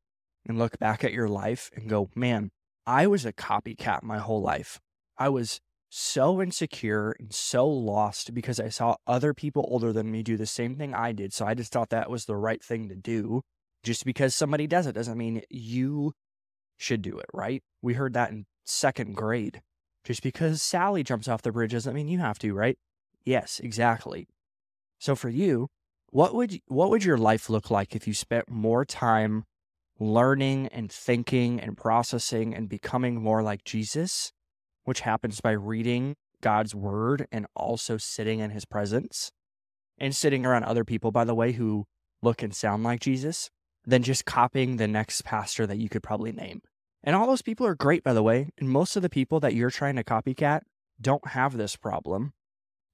and 0.47 0.59
look 0.59 0.79
back 0.79 1.05
at 1.05 1.13
your 1.13 1.28
life 1.28 1.71
and 1.75 1.89
go, 1.89 2.11
"Man, 2.15 2.50
I 2.87 3.07
was 3.07 3.25
a 3.25 3.33
copycat 3.33 4.02
my 4.02 4.19
whole 4.19 4.41
life. 4.41 4.81
I 5.19 5.28
was 5.28 5.61
so 5.95 6.41
insecure 6.41 7.15
and 7.21 7.35
so 7.35 7.69
lost 7.69 8.33
because 8.33 8.59
I 8.59 8.71
saw 8.71 8.97
other 9.07 9.35
people 9.35 9.69
older 9.71 9.93
than 9.93 10.11
me 10.11 10.23
do 10.23 10.39
the 10.39 10.47
same 10.47 10.75
thing 10.75 10.95
I 10.95 11.13
did. 11.13 11.35
So 11.35 11.45
I 11.47 11.52
just 11.52 11.71
thought 11.71 11.91
that 11.91 12.11
was 12.11 12.25
the 12.25 12.35
right 12.35 12.65
thing 12.65 12.89
to 12.89 12.95
do. 12.95 13.43
Just 13.82 14.04
because 14.04 14.34
somebody 14.34 14.66
does 14.66 14.86
it 14.86 14.95
doesn't 14.95 15.18
mean 15.18 15.42
you 15.50 16.12
should 16.76 17.02
do 17.02 17.18
it, 17.18 17.26
right? 17.32 17.62
We 17.80 17.95
heard 17.95 18.14
that 18.14 18.30
in 18.30 18.47
second 18.64 19.16
grade. 19.16 19.60
Just 20.04 20.23
because 20.23 20.62
Sally 20.62 21.02
jumps 21.02 21.28
off 21.28 21.42
the 21.42 21.52
bridge 21.52 21.73
doesn't 21.73 21.95
mean 21.95 22.08
you 22.08 22.18
have 22.18 22.38
to, 22.40 22.54
right? 22.54 22.78
Yes, 23.25 23.60
exactly. 23.62 24.28
So 24.99 25.14
for 25.14 25.28
you, 25.28 25.68
what 26.10 26.34
would 26.34 26.60
what 26.66 26.90
would 26.90 27.04
your 27.04 27.18
life 27.18 27.49
look 27.49 27.71
like 27.71 27.97
if 27.97 28.06
you 28.06 28.14
spent 28.14 28.50
more 28.50 28.84
time 28.84 29.45
learning 29.99 30.68
and 30.68 30.90
thinking 30.90 31.60
and 31.60 31.76
processing 31.76 32.54
and 32.54 32.68
becoming 32.68 33.23
more 33.23 33.42
like 33.42 33.64
Jesus 33.64 34.32
which 34.84 35.00
happens 35.00 35.40
by 35.40 35.52
reading 35.52 36.16
God's 36.40 36.75
word 36.75 37.26
and 37.30 37.47
also 37.54 37.97
sitting 37.97 38.40
in 38.40 38.50
his 38.50 38.64
presence 38.64 39.30
and 39.99 40.14
sitting 40.14 40.45
around 40.45 40.64
other 40.64 40.84
people, 40.84 41.12
by 41.12 41.25
the 41.25 41.34
way, 41.34 41.52
who 41.52 41.84
look 42.21 42.42
and 42.42 42.54
sound 42.54 42.82
like 42.82 43.00
Jesus, 43.00 43.50
than 43.84 44.02
just 44.02 44.25
copying 44.25 44.76
the 44.76 44.88
next 44.88 45.25
pastor 45.25 45.66
that 45.66 45.78
you 45.78 45.88
could 45.88 46.02
probably 46.02 46.32
name. 46.32 46.62
And 47.02 47.16
all 47.16 47.26
those 47.26 47.42
people 47.42 47.66
are 47.66 47.75
great, 47.75 48.04
by 48.04 48.12
the 48.12 48.23
way. 48.23 48.50
And 48.58 48.68
most 48.68 48.95
of 48.97 49.02
the 49.02 49.10
people 49.10 49.40
that 49.40 49.54
you're 49.54 49.71
trying 49.71 49.97
to 49.97 50.04
copycat 50.04 50.60
don't 51.00 51.28
have 51.28 51.56
this 51.56 51.75
problem 51.76 52.32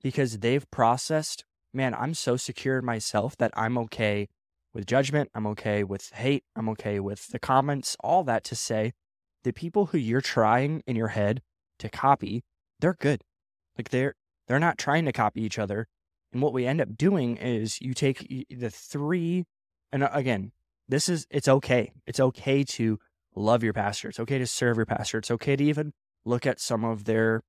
because 0.02 0.38
they've 0.38 0.70
processed, 0.70 1.44
man, 1.74 1.94
I'm 1.94 2.14
so 2.14 2.36
secure 2.36 2.78
in 2.78 2.84
myself 2.84 3.36
that 3.36 3.52
I'm 3.54 3.76
okay 3.78 4.28
with 4.72 4.86
judgment. 4.86 5.30
I'm 5.34 5.46
okay 5.48 5.84
with 5.84 6.10
hate. 6.10 6.44
I'm 6.56 6.68
okay 6.70 7.00
with 7.00 7.28
the 7.28 7.38
comments, 7.38 7.96
all 8.00 8.24
that 8.24 8.44
to 8.44 8.54
say 8.54 8.92
the 9.44 9.52
people 9.52 9.86
who 9.86 9.98
you're 9.98 10.20
trying 10.20 10.82
in 10.86 10.96
your 10.96 11.08
head 11.08 11.42
to 11.78 11.88
copy, 11.88 12.42
they're 12.80 12.96
good. 12.98 13.22
Like 13.76 13.90
they're 13.90 14.14
they're 14.46 14.58
not 14.58 14.78
trying 14.78 15.04
to 15.04 15.12
copy 15.12 15.42
each 15.42 15.58
other. 15.58 15.86
And 16.32 16.42
what 16.42 16.52
we 16.52 16.66
end 16.66 16.80
up 16.80 16.96
doing 16.96 17.36
is 17.36 17.80
you 17.80 17.94
take 17.94 18.46
the 18.50 18.70
three 18.70 19.44
and 19.92 20.02
uh, 20.02 20.10
again, 20.12 20.52
this 20.88 21.08
is 21.08 21.26
it's 21.30 21.48
okay. 21.48 21.92
It's 22.06 22.20
okay 22.20 22.64
to 22.64 22.98
love 23.34 23.62
your 23.62 23.72
pastor. 23.72 24.08
It's 24.08 24.20
okay 24.20 24.38
to 24.38 24.46
serve 24.46 24.76
your 24.76 24.86
pastor. 24.86 25.18
It's 25.18 25.30
okay 25.30 25.56
to 25.56 25.64
even 25.64 25.92
look 26.24 26.46
at 26.46 26.60
some 26.60 26.84
of 26.84 27.04
their 27.04 27.42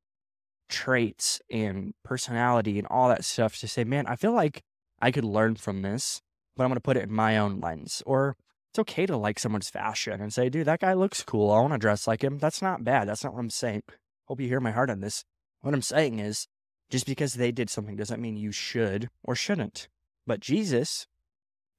traits 0.70 1.42
and 1.50 1.94
personality 2.04 2.78
and 2.78 2.88
all 2.88 3.10
that 3.10 3.26
stuff 3.26 3.58
to 3.58 3.68
say, 3.68 3.84
man, 3.84 4.06
I 4.08 4.16
feel 4.16 4.34
like 4.34 4.62
I 5.02 5.12
could 5.12 5.26
learn 5.26 5.56
from 5.56 5.82
this, 5.82 6.22
but 6.56 6.64
I'm 6.64 6.70
going 6.70 6.76
to 6.76 6.82
put 6.82 6.98
it 6.98 7.04
in 7.04 7.12
my 7.12 7.38
own 7.38 7.60
lens. 7.60 8.04
Or 8.06 8.36
it's 8.72 8.80
okay 8.80 9.06
to 9.08 9.18
like 9.18 9.40
someone's 9.40 9.70
fashion 9.70 10.22
and 10.22 10.34
say, 10.34 10.50
dude, 10.50 10.68
that 10.68 10.82
guy 10.82 10.94
looks 10.94 11.24
cool. 11.24 11.52
I 11.52 11.60
want 11.60 11.74
to 11.74 11.80
dress 11.80 12.08
like 12.08 12.24
him. 12.24 12.38
That's 12.38 12.62
not 12.62 12.84
bad. 12.84 13.08
That's 13.08 13.24
not 13.24 13.34
what 13.34 13.40
I'm 13.40 13.50
saying. 13.50 13.84
Hope 14.26 14.40
you 14.40 14.48
hear 14.48 14.60
my 14.60 14.72
heart 14.72 14.92
on 14.92 15.00
this. 15.00 15.24
What 15.62 15.74
I'm 15.74 15.82
saying 15.82 16.20
is, 16.20 16.48
just 16.90 17.06
because 17.06 17.34
they 17.34 17.52
did 17.52 17.70
something 17.70 17.96
doesn't 17.96 18.22
mean 18.22 18.36
you 18.36 18.52
should 18.52 19.10
or 19.24 19.36
shouldn't. 19.36 19.88
But 20.26 20.40
Jesus, 20.40 21.08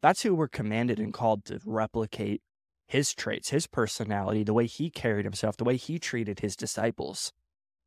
that's 0.03 0.23
who 0.23 0.35
we're 0.35 0.49
commanded 0.49 0.99
and 0.99 1.13
called 1.13 1.45
to 1.47 1.61
replicate 1.65 2.43
his 2.87 3.15
traits, 3.15 3.51
his 3.51 3.67
personality, 3.67 4.43
the 4.43 4.55
way 4.55 4.67
he 4.67 4.91
carried 4.91 5.25
himself, 5.25 5.57
the 5.57 5.65
way 5.65 5.77
he 5.77 5.99
treated 5.99 6.41
his 6.41 6.57
disciples. 6.57 7.33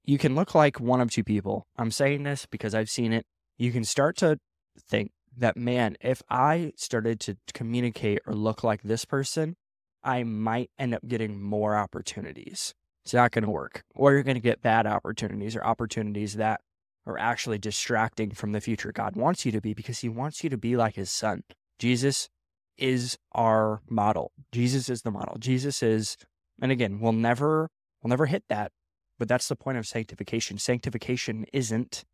You 0.05 0.17
can 0.17 0.35
look 0.35 0.55
like 0.55 0.79
one 0.79 1.01
of 1.01 1.11
two 1.11 1.23
people. 1.23 1.67
I'm 1.77 1.91
saying 1.91 2.23
this 2.23 2.45
because 2.45 2.73
I've 2.73 2.89
seen 2.89 3.13
it. 3.13 3.25
You 3.57 3.71
can 3.71 3.83
start 3.83 4.17
to 4.17 4.39
think 4.79 5.11
that, 5.37 5.57
man, 5.57 5.97
if 6.01 6.21
I 6.29 6.73
started 6.75 7.19
to 7.21 7.37
communicate 7.53 8.19
or 8.25 8.33
look 8.33 8.63
like 8.63 8.83
this 8.83 9.05
person, 9.05 9.55
I 10.03 10.23
might 10.23 10.69
end 10.77 10.93
up 10.93 11.07
getting 11.07 11.41
more 11.41 11.75
opportunities. 11.75 12.73
It's 13.03 13.13
not 13.13 13.31
going 13.31 13.43
to 13.43 13.49
work. 13.49 13.83
Or 13.95 14.13
you're 14.13 14.23
going 14.23 14.35
to 14.35 14.41
get 14.41 14.61
bad 14.61 14.85
opportunities 14.85 15.55
or 15.55 15.63
opportunities 15.63 16.35
that 16.35 16.61
are 17.05 17.17
actually 17.17 17.57
distracting 17.57 18.31
from 18.31 18.53
the 18.53 18.61
future 18.61 18.91
God 18.91 19.15
wants 19.15 19.45
you 19.45 19.51
to 19.51 19.61
be 19.61 19.73
because 19.73 19.99
he 19.99 20.09
wants 20.09 20.43
you 20.43 20.49
to 20.49 20.57
be 20.57 20.77
like 20.77 20.95
his 20.95 21.11
son. 21.11 21.43
Jesus 21.83 22.29
is 22.77 23.17
our 23.33 23.81
model. 23.89 24.31
Jesus 24.53 24.87
is 24.87 25.01
the 25.01 25.11
model. 25.11 25.35
Jesus 25.37 25.83
is, 25.83 26.15
and 26.61 26.71
again, 26.71 27.01
we'll 27.01 27.11
never, 27.11 27.69
we'll 28.01 28.07
never 28.07 28.25
hit 28.25 28.45
that, 28.47 28.71
but 29.19 29.27
that's 29.27 29.49
the 29.49 29.57
point 29.57 29.77
of 29.77 29.85
sanctification. 29.85 30.57
Sanctification 30.57 31.45
isn't 31.51 32.05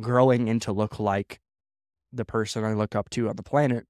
growing 0.00 0.46
into 0.46 0.70
look 0.70 1.00
like 1.00 1.40
the 2.12 2.24
person 2.24 2.62
I 2.62 2.74
look 2.74 2.94
up 2.94 3.10
to 3.10 3.28
on 3.28 3.34
the 3.34 3.42
planet. 3.42 3.86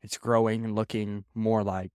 It's 0.00 0.16
growing 0.16 0.64
and 0.64 0.74
looking 0.74 1.26
more 1.34 1.62
like 1.62 1.90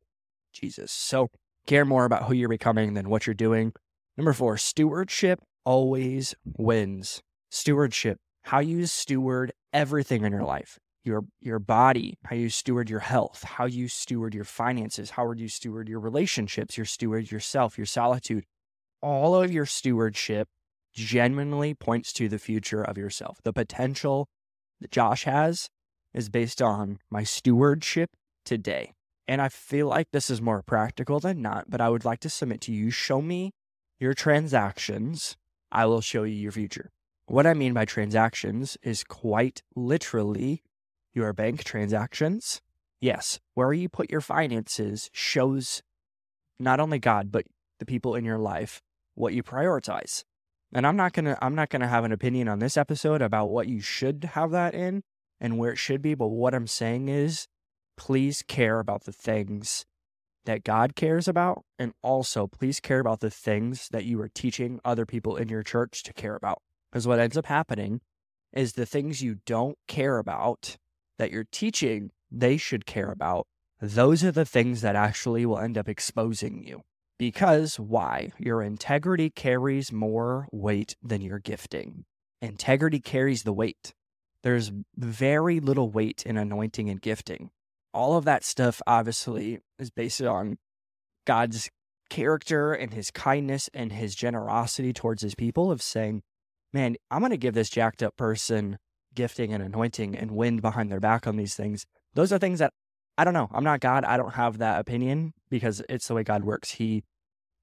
Jesus. 0.53 0.91
So 0.91 1.29
care 1.65 1.83
more 1.83 2.05
about 2.05 2.25
who 2.25 2.35
you're 2.35 2.47
becoming 2.47 2.93
than 2.93 3.09
what 3.09 3.25
you're 3.25 3.33
doing. 3.33 3.73
Number 4.15 4.33
four, 4.33 4.55
stewardship 4.55 5.39
always 5.65 6.35
wins. 6.45 7.23
Stewardship, 7.49 8.19
how 8.43 8.59
you 8.59 8.85
steward 8.85 9.51
everything 9.73 10.23
in 10.23 10.31
your 10.31 10.43
life 10.43 10.77
your 11.07 11.25
your 11.41 11.59
body, 11.59 12.17
how 12.25 12.35
you 12.35 12.49
steward 12.49 12.89
your 12.89 12.99
health, 12.99 13.43
how 13.43 13.65
you 13.65 13.87
steward 13.87 14.35
your 14.35 14.43
finances, 14.43 15.11
how 15.11 15.31
you 15.31 15.47
steward 15.47 15.89
your 15.89 15.99
relationships, 15.99 16.77
your 16.77 16.85
steward 16.85 17.31
yourself, 17.31 17.77
your 17.77 17.87
solitude. 17.87 18.45
All 19.01 19.35
of 19.35 19.51
your 19.51 19.65
stewardship 19.65 20.47
genuinely 20.93 21.73
points 21.73 22.11
to 22.13 22.27
the 22.27 22.39
future 22.39 22.83
of 22.83 22.97
yourself. 22.97 23.39
The 23.43 23.53
potential 23.53 24.27
that 24.81 24.91
Josh 24.91 25.23
has 25.23 25.69
is 26.13 26.29
based 26.29 26.61
on 26.61 26.99
my 27.09 27.23
stewardship 27.23 28.11
today. 28.45 28.93
And 29.27 29.41
I 29.41 29.49
feel 29.49 29.87
like 29.87 30.07
this 30.11 30.29
is 30.29 30.41
more 30.41 30.63
practical 30.63 31.19
than 31.19 31.41
not, 31.41 31.69
but 31.69 31.81
I 31.81 31.89
would 31.89 32.05
like 32.05 32.19
to 32.21 32.29
submit 32.29 32.61
to 32.61 32.71
you 32.71 32.89
show 32.89 33.21
me 33.21 33.53
your 33.99 34.13
transactions, 34.13 35.35
I 35.71 35.85
will 35.85 36.01
show 36.01 36.23
you 36.23 36.35
your 36.35 36.51
future. 36.51 36.91
What 37.25 37.45
I 37.45 37.53
mean 37.53 37.73
by 37.73 37.85
transactions 37.85 38.77
is 38.83 39.03
quite 39.03 39.61
literally 39.75 40.63
your 41.17 41.33
bank 41.33 41.63
transactions. 41.63 42.61
Yes, 42.99 43.39
where 43.53 43.73
you 43.73 43.89
put 43.89 44.11
your 44.11 44.21
finances 44.21 45.09
shows 45.13 45.81
not 46.59 46.79
only 46.79 46.99
God, 46.99 47.31
but 47.31 47.45
the 47.79 47.85
people 47.85 48.15
in 48.15 48.25
your 48.25 48.39
life 48.39 48.81
what 49.15 49.33
you 49.33 49.43
prioritize. 49.43 50.23
And 50.73 50.85
I'm 50.85 50.95
not 50.95 51.13
going 51.13 51.25
to 51.25 51.37
I'm 51.43 51.55
not 51.55 51.69
going 51.69 51.81
to 51.81 51.87
have 51.87 52.03
an 52.03 52.11
opinion 52.11 52.47
on 52.47 52.59
this 52.59 52.77
episode 52.77 53.21
about 53.21 53.49
what 53.49 53.67
you 53.67 53.81
should 53.81 54.31
have 54.33 54.51
that 54.51 54.73
in 54.73 55.03
and 55.39 55.57
where 55.57 55.71
it 55.71 55.77
should 55.77 56.01
be, 56.01 56.13
but 56.13 56.27
what 56.27 56.53
I'm 56.53 56.67
saying 56.67 57.09
is 57.09 57.47
please 57.95 58.43
care 58.47 58.79
about 58.79 59.05
the 59.05 59.11
things 59.11 59.85
that 60.45 60.63
God 60.63 60.95
cares 60.95 61.27
about 61.27 61.63
and 61.77 61.93
also 62.01 62.47
please 62.47 62.79
care 62.79 62.99
about 62.99 63.19
the 63.19 63.29
things 63.29 63.89
that 63.91 64.05
you 64.05 64.21
are 64.21 64.29
teaching 64.29 64.79
other 64.85 65.05
people 65.05 65.35
in 65.35 65.49
your 65.49 65.63
church 65.63 66.03
to 66.03 66.13
care 66.13 66.35
about. 66.35 66.61
Because 66.91 67.07
what 67.07 67.19
ends 67.19 67.37
up 67.37 67.47
happening 67.47 68.01
is 68.53 68.73
the 68.73 68.85
things 68.85 69.21
you 69.21 69.37
don't 69.45 69.77
care 69.87 70.17
about 70.17 70.77
that 71.17 71.31
you're 71.31 71.47
teaching 71.51 72.11
they 72.31 72.57
should 72.57 72.85
care 72.85 73.11
about, 73.11 73.47
those 73.79 74.23
are 74.23 74.31
the 74.31 74.45
things 74.45 74.81
that 74.81 74.95
actually 74.95 75.45
will 75.45 75.59
end 75.59 75.77
up 75.77 75.87
exposing 75.87 76.63
you. 76.63 76.81
Because 77.17 77.79
why? 77.79 78.31
Your 78.37 78.61
integrity 78.61 79.29
carries 79.29 79.91
more 79.91 80.47
weight 80.51 80.95
than 81.01 81.21
your 81.21 81.39
gifting. 81.39 82.05
Integrity 82.41 82.99
carries 82.99 83.43
the 83.43 83.53
weight. 83.53 83.93
There's 84.43 84.71
very 84.95 85.59
little 85.59 85.89
weight 85.89 86.23
in 86.25 86.37
anointing 86.37 86.89
and 86.89 87.01
gifting. 87.01 87.49
All 87.93 88.17
of 88.17 88.25
that 88.25 88.43
stuff 88.43 88.81
obviously 88.85 89.59
is 89.79 89.89
based 89.89 90.21
on 90.21 90.57
God's 91.25 91.69
character 92.09 92.73
and 92.73 92.93
his 92.93 93.09
kindness 93.11 93.69
and 93.73 93.91
his 93.91 94.15
generosity 94.15 94.93
towards 94.93 95.23
his 95.23 95.35
people 95.35 95.71
of 95.71 95.81
saying, 95.81 96.21
man, 96.71 96.95
I'm 97.09 97.19
going 97.19 97.31
to 97.31 97.37
give 97.37 97.55
this 97.55 97.69
jacked 97.69 98.03
up 98.03 98.15
person 98.15 98.77
gifting 99.17 99.51
and 99.51 99.61
anointing 99.61 100.15
and 100.15 100.31
wind 100.31 100.61
behind 100.61 100.89
their 100.91 100.99
back 100.99 101.27
on 101.27 101.35
these 101.35 101.55
things. 101.55 101.85
Those 102.13 102.31
are 102.31 102.37
things 102.37 102.59
that 102.59 102.71
I 103.17 103.23
don't 103.23 103.33
know. 103.33 103.49
I'm 103.51 103.63
not 103.63 103.79
God. 103.79 104.05
I 104.05 104.15
don't 104.15 104.35
have 104.35 104.59
that 104.59 104.79
opinion 104.79 105.33
because 105.49 105.81
it's 105.89 106.07
the 106.07 106.13
way 106.13 106.23
God 106.23 106.45
works. 106.45 106.71
He 106.71 107.03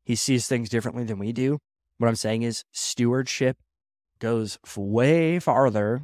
he 0.05 0.17
sees 0.17 0.49
things 0.49 0.69
differently 0.69 1.05
than 1.05 1.19
we 1.19 1.33
do. 1.33 1.59
What 1.99 2.09
I'm 2.09 2.17
saying 2.17 2.43
is 2.43 2.65
stewardship 2.73 3.57
goes 4.19 4.59
way 4.77 5.39
farther 5.39 6.03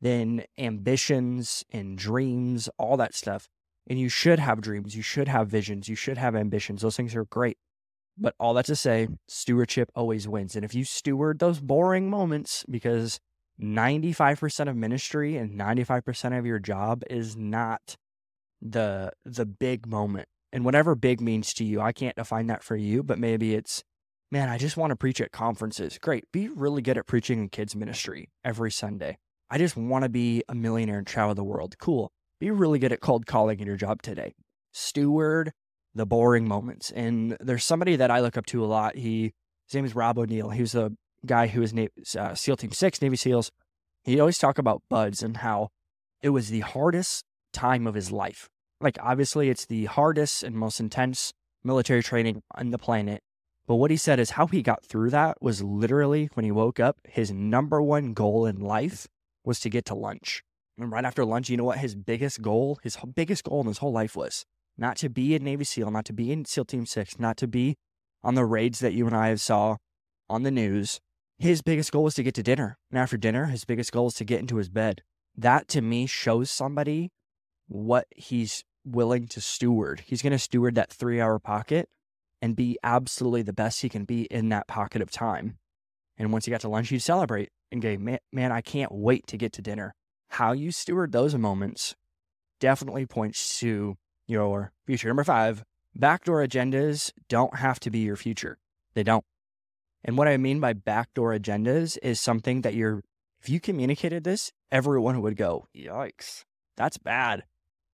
than 0.00 0.44
ambitions 0.56 1.64
and 1.70 1.98
dreams, 1.98 2.68
all 2.78 2.96
that 2.96 3.14
stuff. 3.14 3.46
And 3.86 4.00
you 4.00 4.08
should 4.08 4.38
have 4.38 4.60
dreams, 4.60 4.96
you 4.96 5.02
should 5.02 5.28
have 5.28 5.48
visions, 5.48 5.88
you 5.88 5.94
should 5.94 6.18
have 6.18 6.34
ambitions. 6.34 6.82
Those 6.82 6.96
things 6.96 7.14
are 7.14 7.26
great. 7.26 7.58
But 8.16 8.34
all 8.40 8.54
that 8.54 8.66
to 8.66 8.76
say, 8.76 9.08
stewardship 9.28 9.90
always 9.94 10.26
wins. 10.26 10.56
And 10.56 10.64
if 10.64 10.74
you 10.74 10.84
steward 10.84 11.38
those 11.38 11.60
boring 11.60 12.10
moments, 12.10 12.64
because 12.68 13.20
95% 13.60 14.68
of 14.68 14.76
ministry 14.76 15.36
and 15.36 15.58
95% 15.58 16.38
of 16.38 16.46
your 16.46 16.58
job 16.58 17.02
is 17.10 17.36
not 17.36 17.96
the 18.60 19.12
the 19.24 19.46
big 19.46 19.86
moment. 19.86 20.28
And 20.52 20.64
whatever 20.64 20.94
big 20.94 21.20
means 21.20 21.52
to 21.54 21.64
you, 21.64 21.80
I 21.80 21.92
can't 21.92 22.16
define 22.16 22.46
that 22.46 22.62
for 22.62 22.76
you, 22.76 23.02
but 23.02 23.18
maybe 23.18 23.54
it's 23.54 23.82
man, 24.30 24.48
I 24.48 24.58
just 24.58 24.76
want 24.76 24.90
to 24.90 24.96
preach 24.96 25.20
at 25.20 25.32
conferences. 25.32 25.98
Great. 25.98 26.24
Be 26.32 26.48
really 26.48 26.82
good 26.82 26.98
at 26.98 27.06
preaching 27.06 27.38
in 27.40 27.48
kids 27.48 27.74
ministry 27.74 28.30
every 28.44 28.70
Sunday. 28.70 29.18
I 29.50 29.58
just 29.58 29.76
want 29.76 30.02
to 30.02 30.08
be 30.08 30.42
a 30.48 30.54
millionaire 30.54 30.98
and 30.98 31.06
travel 31.06 31.34
the 31.34 31.44
world. 31.44 31.78
Cool. 31.78 32.10
Be 32.38 32.50
really 32.50 32.78
good 32.78 32.92
at 32.92 33.00
cold 33.00 33.26
calling 33.26 33.58
in 33.60 33.66
your 33.66 33.76
job 33.76 34.02
today. 34.02 34.34
Steward 34.72 35.52
the 35.94 36.06
boring 36.06 36.46
moments. 36.46 36.90
And 36.90 37.36
there's 37.40 37.64
somebody 37.64 37.96
that 37.96 38.10
I 38.10 38.20
look 38.20 38.36
up 38.36 38.46
to 38.46 38.64
a 38.64 38.66
lot. 38.66 38.96
He 38.96 39.32
his 39.66 39.74
name 39.74 39.84
is 39.84 39.94
Rob 39.94 40.18
O'Neill. 40.18 40.50
He 40.50 40.62
was 40.62 40.72
the 40.72 40.96
guy 41.26 41.48
who 41.48 41.62
is 41.62 41.72
Navy, 41.74 41.92
uh, 42.18 42.34
SEAL 42.34 42.56
Team 42.56 42.72
Six, 42.72 43.02
Navy 43.02 43.16
SEALs. 43.16 43.50
He 44.04 44.18
always 44.20 44.38
talk 44.38 44.58
about 44.58 44.82
BUD/S 44.88 45.22
and 45.22 45.38
how 45.38 45.68
it 46.22 46.30
was 46.30 46.48
the 46.48 46.60
hardest 46.60 47.24
time 47.52 47.86
of 47.86 47.94
his 47.94 48.10
life. 48.10 48.48
Like 48.80 48.98
obviously, 49.02 49.50
it's 49.50 49.66
the 49.66 49.86
hardest 49.86 50.42
and 50.42 50.56
most 50.56 50.80
intense 50.80 51.32
military 51.64 52.02
training 52.02 52.42
on 52.54 52.70
the 52.70 52.78
planet. 52.78 53.22
But 53.66 53.76
what 53.76 53.90
he 53.90 53.96
said 53.96 54.18
is 54.18 54.30
how 54.30 54.46
he 54.46 54.62
got 54.62 54.84
through 54.84 55.10
that 55.10 55.42
was 55.42 55.62
literally 55.62 56.30
when 56.34 56.44
he 56.44 56.50
woke 56.50 56.80
up, 56.80 56.96
his 57.04 57.30
number 57.30 57.82
one 57.82 58.14
goal 58.14 58.46
in 58.46 58.60
life 58.60 59.06
was 59.44 59.60
to 59.60 59.68
get 59.68 59.84
to 59.86 59.94
lunch. 59.94 60.42
And 60.78 60.90
right 60.90 61.04
after 61.04 61.24
lunch, 61.24 61.50
you 61.50 61.56
know 61.56 61.64
what 61.64 61.78
his 61.78 61.94
biggest 61.94 62.40
goal, 62.40 62.78
his 62.82 62.96
biggest 63.14 63.44
goal 63.44 63.60
in 63.60 63.66
his 63.66 63.78
whole 63.78 63.92
life 63.92 64.16
was? 64.16 64.46
Not 64.78 64.96
to 64.98 65.10
be 65.10 65.34
a 65.34 65.38
Navy 65.40 65.64
SEAL, 65.64 65.90
not 65.90 66.04
to 66.06 66.12
be 66.12 66.30
in 66.30 66.44
SEAL 66.44 66.66
Team 66.66 66.86
6, 66.86 67.18
not 67.18 67.36
to 67.38 67.48
be 67.48 67.76
on 68.22 68.36
the 68.36 68.44
raids 68.44 68.78
that 68.78 68.92
you 68.92 69.06
and 69.06 69.16
I 69.16 69.28
have 69.28 69.40
saw 69.40 69.76
on 70.30 70.44
the 70.44 70.50
news. 70.50 71.00
His 71.38 71.62
biggest 71.62 71.92
goal 71.92 72.04
was 72.04 72.14
to 72.14 72.22
get 72.22 72.34
to 72.34 72.42
dinner. 72.42 72.78
And 72.90 72.98
after 72.98 73.16
dinner, 73.16 73.46
his 73.46 73.64
biggest 73.64 73.92
goal 73.92 74.08
is 74.08 74.14
to 74.14 74.24
get 74.24 74.40
into 74.40 74.56
his 74.56 74.68
bed. 74.68 75.02
That 75.36 75.68
to 75.68 75.80
me 75.80 76.06
shows 76.06 76.50
somebody 76.50 77.12
what 77.68 78.06
he's 78.16 78.64
willing 78.84 79.28
to 79.28 79.40
steward. 79.40 80.02
He's 80.06 80.22
going 80.22 80.32
to 80.32 80.38
steward 80.38 80.74
that 80.74 80.92
three 80.92 81.20
hour 81.20 81.38
pocket 81.38 81.88
and 82.42 82.56
be 82.56 82.76
absolutely 82.82 83.42
the 83.42 83.52
best 83.52 83.82
he 83.82 83.88
can 83.88 84.04
be 84.04 84.22
in 84.22 84.48
that 84.48 84.66
pocket 84.66 85.00
of 85.00 85.10
time. 85.10 85.58
And 86.16 86.32
once 86.32 86.44
he 86.44 86.50
got 86.50 86.62
to 86.62 86.68
lunch, 86.68 86.88
he'd 86.88 87.00
celebrate 87.00 87.50
and 87.70 87.80
go, 87.80 87.96
man, 87.98 88.18
man, 88.32 88.50
I 88.50 88.60
can't 88.60 88.90
wait 88.92 89.26
to 89.28 89.36
get 89.36 89.52
to 89.54 89.62
dinner. 89.62 89.94
How 90.30 90.52
you 90.52 90.72
steward 90.72 91.12
those 91.12 91.34
moments 91.36 91.94
definitely 92.60 93.06
points 93.06 93.60
to 93.60 93.96
your 94.26 94.72
future. 94.86 95.08
Number 95.08 95.24
five, 95.24 95.62
backdoor 95.94 96.44
agendas 96.44 97.12
don't 97.28 97.56
have 97.56 97.78
to 97.80 97.90
be 97.90 98.00
your 98.00 98.16
future. 98.16 98.58
They 98.94 99.04
don't. 99.04 99.24
And 100.04 100.16
what 100.16 100.28
I 100.28 100.36
mean 100.36 100.60
by 100.60 100.72
backdoor 100.72 101.36
agendas 101.36 101.98
is 102.02 102.20
something 102.20 102.62
that 102.62 102.74
you're, 102.74 103.02
if 103.40 103.48
you 103.48 103.60
communicated 103.60 104.24
this, 104.24 104.52
everyone 104.70 105.20
would 105.22 105.36
go, 105.36 105.66
yikes, 105.76 106.44
that's 106.76 106.98
bad. 106.98 107.44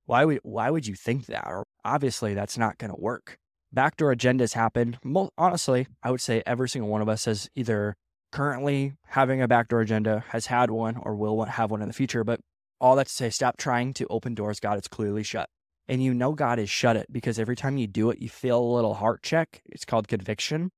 Why 0.07 0.25
would, 0.25 0.41
why 0.43 0.71
would 0.71 0.87
you 0.87 0.95
think 0.95 1.27
that? 1.27 1.45
Or 1.47 1.65
obviously, 1.85 2.35
that's 2.35 2.59
not 2.59 2.79
going 2.79 2.91
to 2.91 3.01
work. 3.01 3.39
Backdoor 3.73 4.15
agendas 4.15 4.53
happen. 4.53 4.99
Honestly, 5.39 5.89
I 6.03 6.11
would 6.11 6.21
say 6.21 6.43
every 6.47 6.69
single 6.69 6.91
one 6.91 7.01
of 7.01 7.09
us 7.09 7.25
has 7.25 7.49
either 7.55 7.97
currently 8.31 8.95
having 9.07 9.41
a 9.41 9.49
backdoor 9.49 9.81
agenda, 9.81 10.25
has 10.29 10.47
had 10.47 10.71
one, 10.71 10.97
or 10.97 11.15
will 11.15 11.43
have 11.45 11.71
one 11.71 11.83
in 11.83 11.89
the 11.89 11.95
future. 11.95 12.23
But 12.23 12.41
all 12.81 12.97
that 12.97 13.07
to 13.07 13.13
say, 13.13 13.31
stop 13.31 13.57
trying 13.57 13.95
to 13.95 14.07
open 14.09 14.35
doors 14.35 14.61
God 14.61 14.77
it's 14.77 14.89
clearly 14.89 15.23
shut. 15.23 15.49
And 15.89 16.03
you 16.03 16.15
know 16.15 16.33
God 16.33 16.59
has 16.59 16.71
shut 16.71 16.97
it 16.97 17.07
because 17.11 17.39
every 17.39 17.57
time 17.57 17.79
you 17.79 17.87
do 17.87 18.11
it, 18.11 18.19
you 18.19 18.29
feel 18.29 18.59
a 18.59 18.75
little 18.75 18.95
heart 18.95 19.23
check. 19.23 19.63
It's 19.67 19.85
called 19.85 20.09
conviction. 20.09 20.71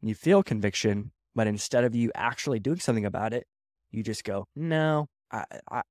You 0.00 0.14
feel 0.14 0.42
conviction, 0.42 1.12
but 1.34 1.46
instead 1.46 1.84
of 1.84 1.94
you 1.94 2.10
actually 2.14 2.60
doing 2.60 2.78
something 2.78 3.04
about 3.04 3.32
it, 3.32 3.46
you 3.90 4.02
just 4.02 4.24
go, 4.24 4.46
no, 4.54 5.08
I, 5.30 5.44
I, 5.70 5.82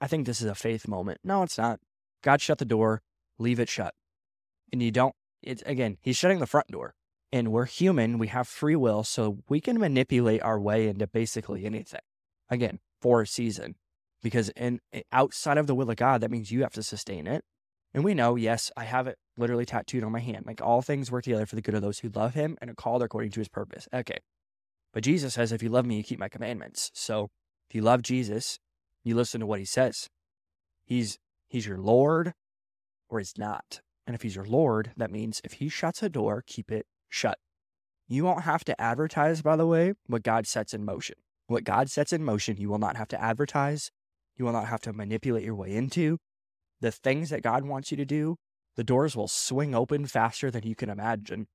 I 0.00 0.06
think 0.06 0.26
this 0.26 0.40
is 0.40 0.48
a 0.48 0.54
faith 0.54 0.88
moment. 0.88 1.20
No, 1.24 1.42
it's 1.42 1.58
not. 1.58 1.80
God 2.22 2.40
shut 2.40 2.58
the 2.58 2.64
door, 2.64 3.02
leave 3.38 3.60
it 3.60 3.68
shut. 3.68 3.94
And 4.72 4.82
you 4.82 4.90
don't, 4.90 5.14
it's 5.42 5.62
again, 5.66 5.98
he's 6.00 6.16
shutting 6.16 6.38
the 6.38 6.46
front 6.46 6.68
door 6.68 6.94
and 7.32 7.52
we're 7.52 7.66
human. 7.66 8.18
We 8.18 8.28
have 8.28 8.48
free 8.48 8.76
will. 8.76 9.04
So 9.04 9.38
we 9.48 9.60
can 9.60 9.78
manipulate 9.78 10.42
our 10.42 10.60
way 10.60 10.88
into 10.88 11.06
basically 11.06 11.64
anything 11.64 12.00
again 12.48 12.80
for 13.00 13.22
a 13.22 13.26
season 13.26 13.76
because 14.22 14.50
in 14.50 14.80
outside 15.12 15.58
of 15.58 15.66
the 15.66 15.74
will 15.74 15.90
of 15.90 15.96
God, 15.96 16.20
that 16.20 16.30
means 16.30 16.50
you 16.50 16.62
have 16.62 16.74
to 16.74 16.82
sustain 16.82 17.26
it. 17.26 17.44
And 17.92 18.04
we 18.04 18.14
know, 18.14 18.36
yes, 18.36 18.70
I 18.76 18.84
have 18.84 19.06
it 19.06 19.18
literally 19.36 19.66
tattooed 19.66 20.04
on 20.04 20.12
my 20.12 20.20
hand. 20.20 20.44
Like 20.46 20.62
all 20.62 20.82
things 20.82 21.10
work 21.10 21.24
together 21.24 21.46
for 21.46 21.56
the 21.56 21.62
good 21.62 21.74
of 21.74 21.82
those 21.82 21.98
who 21.98 22.08
love 22.08 22.34
him 22.34 22.56
and 22.60 22.70
are 22.70 22.74
called 22.74 23.02
according 23.02 23.32
to 23.32 23.40
his 23.40 23.48
purpose. 23.48 23.88
Okay. 23.92 24.18
But 24.92 25.02
Jesus 25.02 25.34
says, 25.34 25.52
if 25.52 25.62
you 25.62 25.68
love 25.68 25.86
me, 25.86 25.96
you 25.96 26.04
keep 26.04 26.18
my 26.18 26.28
commandments. 26.28 26.90
So 26.94 27.30
if 27.68 27.74
you 27.74 27.82
love 27.82 28.02
Jesus, 28.02 28.58
you 29.02 29.14
listen 29.14 29.40
to 29.40 29.46
what 29.46 29.58
he 29.58 29.64
says. 29.64 30.08
He's 30.84 31.18
he's 31.48 31.66
your 31.66 31.78
Lord 31.78 32.34
or 33.08 33.18
he's 33.18 33.38
not. 33.38 33.80
And 34.06 34.14
if 34.14 34.22
he's 34.22 34.36
your 34.36 34.44
Lord, 34.44 34.92
that 34.96 35.10
means 35.10 35.40
if 35.44 35.54
he 35.54 35.68
shuts 35.68 36.02
a 36.02 36.08
door, 36.08 36.42
keep 36.46 36.70
it 36.70 36.86
shut. 37.08 37.38
You 38.08 38.24
won't 38.24 38.42
have 38.42 38.64
to 38.64 38.80
advertise, 38.80 39.42
by 39.42 39.56
the 39.56 39.66
way, 39.66 39.94
what 40.06 40.24
God 40.24 40.46
sets 40.46 40.74
in 40.74 40.84
motion. 40.84 41.16
What 41.46 41.64
God 41.64 41.90
sets 41.90 42.12
in 42.12 42.24
motion, 42.24 42.56
you 42.56 42.68
will 42.68 42.78
not 42.78 42.96
have 42.96 43.08
to 43.08 43.20
advertise. 43.20 43.90
You 44.36 44.44
will 44.44 44.52
not 44.52 44.66
have 44.66 44.80
to 44.82 44.92
manipulate 44.92 45.44
your 45.44 45.54
way 45.54 45.74
into. 45.74 46.18
The 46.80 46.90
things 46.90 47.30
that 47.30 47.42
God 47.42 47.64
wants 47.64 47.90
you 47.90 47.96
to 47.96 48.04
do, 48.04 48.36
the 48.76 48.84
doors 48.84 49.16
will 49.16 49.28
swing 49.28 49.74
open 49.74 50.06
faster 50.06 50.50
than 50.50 50.66
you 50.66 50.74
can 50.74 50.88
imagine. 50.88 51.46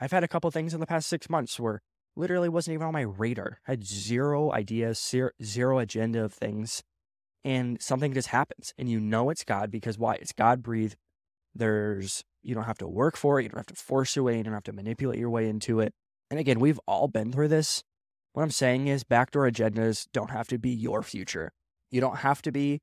I've 0.00 0.12
had 0.12 0.24
a 0.24 0.28
couple 0.28 0.50
things 0.50 0.74
in 0.74 0.80
the 0.80 0.86
past 0.86 1.08
six 1.08 1.30
months 1.30 1.60
where 1.60 1.80
literally 2.16 2.48
wasn't 2.48 2.74
even 2.74 2.86
on 2.86 2.92
my 2.92 3.02
radar. 3.02 3.60
I 3.66 3.72
had 3.72 3.86
zero 3.86 4.52
ideas, 4.52 5.14
zero 5.42 5.78
agenda 5.78 6.24
of 6.24 6.32
things. 6.32 6.82
And 7.44 7.80
something 7.80 8.12
just 8.12 8.28
happens. 8.28 8.72
And 8.78 8.88
you 8.88 9.00
know 9.00 9.30
it's 9.30 9.44
God 9.44 9.70
because 9.70 9.98
why? 9.98 10.14
It's 10.14 10.32
God 10.32 10.62
breathed. 10.62 10.96
There's, 11.54 12.22
you 12.42 12.54
don't 12.54 12.64
have 12.64 12.78
to 12.78 12.88
work 12.88 13.16
for 13.16 13.38
it. 13.38 13.44
You 13.44 13.48
don't 13.48 13.58
have 13.58 13.66
to 13.66 13.74
force 13.74 14.16
your 14.16 14.24
way. 14.24 14.38
You 14.38 14.44
don't 14.44 14.52
have 14.54 14.62
to 14.64 14.72
manipulate 14.72 15.18
your 15.18 15.30
way 15.30 15.48
into 15.48 15.80
it. 15.80 15.92
And 16.30 16.40
again, 16.40 16.60
we've 16.60 16.80
all 16.86 17.08
been 17.08 17.32
through 17.32 17.48
this. 17.48 17.82
What 18.32 18.42
I'm 18.42 18.50
saying 18.50 18.88
is, 18.88 19.04
backdoor 19.04 19.50
agendas 19.50 20.06
don't 20.12 20.30
have 20.30 20.48
to 20.48 20.58
be 20.58 20.70
your 20.70 21.02
future. 21.02 21.52
You 21.90 22.00
don't 22.00 22.18
have 22.18 22.40
to 22.42 22.52
be 22.52 22.80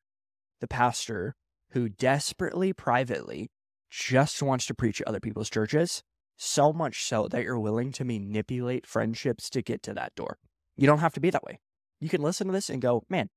the 0.62 0.67
pastor 0.67 1.35
who 1.71 1.89
desperately, 1.89 2.73
privately, 2.73 3.49
just 3.89 4.41
wants 4.41 4.65
to 4.67 4.73
preach 4.73 5.01
at 5.01 5.08
other 5.08 5.19
people's 5.19 5.49
churches, 5.49 6.03
so 6.38 6.71
much 6.71 7.03
so 7.03 7.27
that 7.27 7.43
you're 7.43 7.60
willing 7.60 7.91
to 7.91 8.03
manipulate 8.03 8.88
friendships 8.88 9.49
to 9.49 9.62
get 9.62 9.84
to 9.84 9.93
that 9.93 10.15
door. 10.15 10.38
You 10.77 10.88
don't 10.88 10.99
have 10.99 11.13
to 11.13 11.19
be 11.19 11.29
that 11.29 11.43
way. 11.43 11.60
You 11.99 12.10
can 12.10 12.21
listen 12.21 12.47
to 12.47 12.53
this 12.53 12.69
and 12.69 12.82
go, 12.82 13.03
man, 13.10 13.29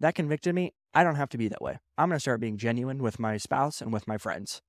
that 0.00 0.14
convicted 0.14 0.54
me. 0.54 0.72
I 0.94 1.02
don't 1.02 1.16
have 1.16 1.30
to 1.30 1.38
be 1.38 1.48
that 1.48 1.62
way. 1.62 1.78
I'm 1.98 2.08
going 2.08 2.16
to 2.16 2.20
start 2.20 2.40
being 2.40 2.56
genuine 2.56 3.02
with 3.02 3.18
my 3.18 3.36
spouse 3.36 3.80
and 3.80 3.92
with 3.92 4.06
my 4.06 4.18
friends. 4.18 4.62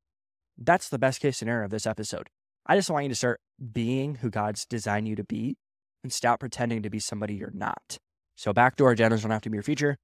That's 0.58 0.89
the 0.89 0.97
best 0.97 1.19
case 1.21 1.38
scenario 1.38 1.65
of 1.65 1.71
this 1.71 1.86
episode. 1.86 2.30
I 2.65 2.75
just 2.75 2.89
want 2.89 3.04
you 3.04 3.10
to 3.10 3.15
start 3.15 3.39
being 3.71 4.15
who 4.15 4.30
God's 4.30 4.65
designed 4.65 5.08
you 5.08 5.15
to 5.15 5.23
be 5.23 5.58
and 6.01 6.12
stop 6.12 6.39
pretending 6.39 6.82
to 6.82 6.89
be 6.89 6.99
somebody 6.99 7.36
you're 7.36 7.51
not. 7.54 7.97
So, 8.36 8.54
backdoor 8.54 8.95
agendas 8.95 9.21
don't 9.21 9.32
have 9.32 9.41
to 9.41 9.49
be 9.49 9.56
your 9.56 9.63
future. 9.63 9.97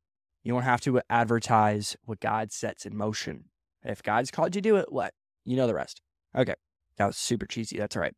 You 0.43 0.54
don't 0.54 0.63
have 0.63 0.82
to 0.82 1.01
advertise 1.10 1.95
what 2.06 2.19
God 2.19 2.51
sets 2.51 2.86
in 2.86 2.97
motion. 2.97 3.45
If 3.84 4.04
God's 4.04 4.32
called 4.32 4.56
you 4.56 4.62
to 4.62 4.69
do 4.69 4.75
it, 4.77 4.91
what? 4.91 5.13
You 5.45 5.56
know 5.56 5.67
the 5.67 5.75
rest. 5.75 6.01
Okay. 6.36 6.56
That 6.97 7.08
was 7.08 7.17
super 7.17 7.45
cheesy. 7.45 7.77
That's 7.77 7.95
all 7.95 8.01
right. 8.01 8.15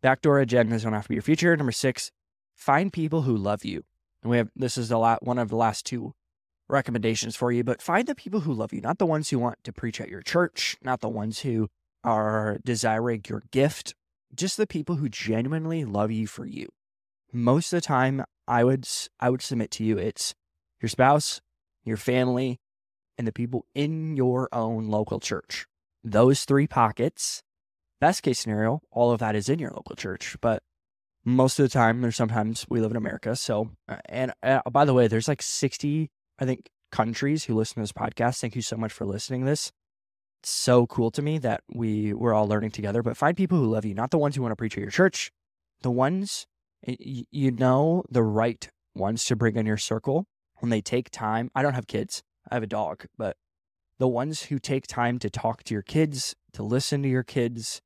Backdoor 0.00 0.44
agendas 0.44 0.82
don't 0.82 0.92
have 0.92 1.04
to 1.04 1.08
be 1.08 1.14
your 1.14 1.22
future. 1.22 1.56
Number 1.56 1.72
six, 1.72 2.10
find 2.54 2.92
people 2.92 3.22
who 3.22 3.36
love 3.36 3.64
you. 3.64 3.84
And 4.22 4.30
we 4.30 4.36
have 4.36 4.50
this 4.54 4.76
is 4.76 4.88
the 4.88 4.98
la- 4.98 5.18
one 5.22 5.38
of 5.38 5.48
the 5.48 5.56
last 5.56 5.86
two 5.86 6.14
recommendations 6.68 7.36
for 7.36 7.52
you, 7.52 7.62
but 7.62 7.82
find 7.82 8.06
the 8.06 8.14
people 8.14 8.40
who 8.40 8.52
love 8.52 8.72
you, 8.72 8.80
not 8.80 8.98
the 8.98 9.06
ones 9.06 9.30
who 9.30 9.38
want 9.38 9.62
to 9.64 9.72
preach 9.72 10.00
at 10.00 10.08
your 10.08 10.22
church, 10.22 10.76
not 10.82 11.00
the 11.00 11.08
ones 11.08 11.40
who 11.40 11.68
are 12.04 12.58
desiring 12.64 13.22
your 13.28 13.42
gift, 13.50 13.94
just 14.34 14.56
the 14.56 14.66
people 14.66 14.96
who 14.96 15.08
genuinely 15.08 15.84
love 15.84 16.10
you 16.10 16.26
for 16.26 16.46
you. 16.46 16.68
Most 17.32 17.72
of 17.72 17.76
the 17.76 17.86
time, 17.86 18.24
I 18.48 18.64
would 18.64 18.88
I 19.20 19.30
would 19.30 19.42
submit 19.42 19.70
to 19.72 19.84
you 19.84 19.98
it's 19.98 20.34
your 20.80 20.88
spouse, 20.88 21.40
your 21.84 21.96
family, 21.96 22.60
and 23.18 23.26
the 23.26 23.32
people 23.32 23.66
in 23.74 24.16
your 24.16 24.48
own 24.52 24.88
local 24.88 25.20
church. 25.20 25.66
Those 26.04 26.44
three 26.44 26.66
pockets, 26.66 27.42
best 28.00 28.22
case 28.22 28.40
scenario, 28.40 28.80
all 28.90 29.12
of 29.12 29.20
that 29.20 29.36
is 29.36 29.48
in 29.48 29.58
your 29.58 29.70
local 29.70 29.94
church. 29.94 30.36
But 30.40 30.62
most 31.24 31.58
of 31.58 31.64
the 31.64 31.68
time, 31.68 32.00
there's 32.00 32.16
sometimes 32.16 32.66
we 32.68 32.80
live 32.80 32.90
in 32.90 32.96
America. 32.96 33.36
So, 33.36 33.70
uh, 33.88 33.98
and 34.06 34.32
uh, 34.42 34.62
by 34.70 34.84
the 34.84 34.94
way, 34.94 35.06
there's 35.06 35.28
like 35.28 35.42
60, 35.42 36.10
I 36.38 36.44
think, 36.44 36.68
countries 36.90 37.44
who 37.44 37.54
listen 37.54 37.76
to 37.76 37.80
this 37.82 37.92
podcast. 37.92 38.40
Thank 38.40 38.56
you 38.56 38.62
so 38.62 38.76
much 38.76 38.92
for 38.92 39.04
listening 39.04 39.42
to 39.42 39.46
this. 39.46 39.70
It's 40.42 40.50
so 40.50 40.86
cool 40.86 41.12
to 41.12 41.22
me 41.22 41.38
that 41.38 41.62
we 41.72 42.12
we're 42.12 42.34
all 42.34 42.48
learning 42.48 42.72
together. 42.72 43.02
But 43.02 43.16
find 43.16 43.36
people 43.36 43.58
who 43.58 43.70
love 43.70 43.84
you, 43.84 43.94
not 43.94 44.10
the 44.10 44.18
ones 44.18 44.34
who 44.34 44.42
want 44.42 44.50
to 44.50 44.56
preach 44.56 44.76
at 44.76 44.80
your 44.80 44.90
church, 44.90 45.30
the 45.82 45.90
ones 45.90 46.46
you 46.84 47.50
know 47.50 48.02
the 48.10 48.22
right 48.22 48.68
ones 48.94 49.24
to 49.24 49.36
bring 49.36 49.56
in 49.56 49.66
your 49.66 49.76
circle 49.76 50.26
when 50.62 50.70
they 50.70 50.80
take 50.80 51.10
time. 51.10 51.50
I 51.56 51.62
don't 51.62 51.74
have 51.74 51.88
kids, 51.88 52.22
I 52.48 52.54
have 52.54 52.62
a 52.62 52.68
dog, 52.68 53.06
but 53.18 53.36
the 53.98 54.06
ones 54.06 54.44
who 54.44 54.60
take 54.60 54.86
time 54.86 55.18
to 55.18 55.28
talk 55.28 55.64
to 55.64 55.74
your 55.74 55.82
kids, 55.82 56.36
to 56.52 56.62
listen 56.62 57.02
to 57.02 57.08
your 57.08 57.24
kids, 57.24 57.82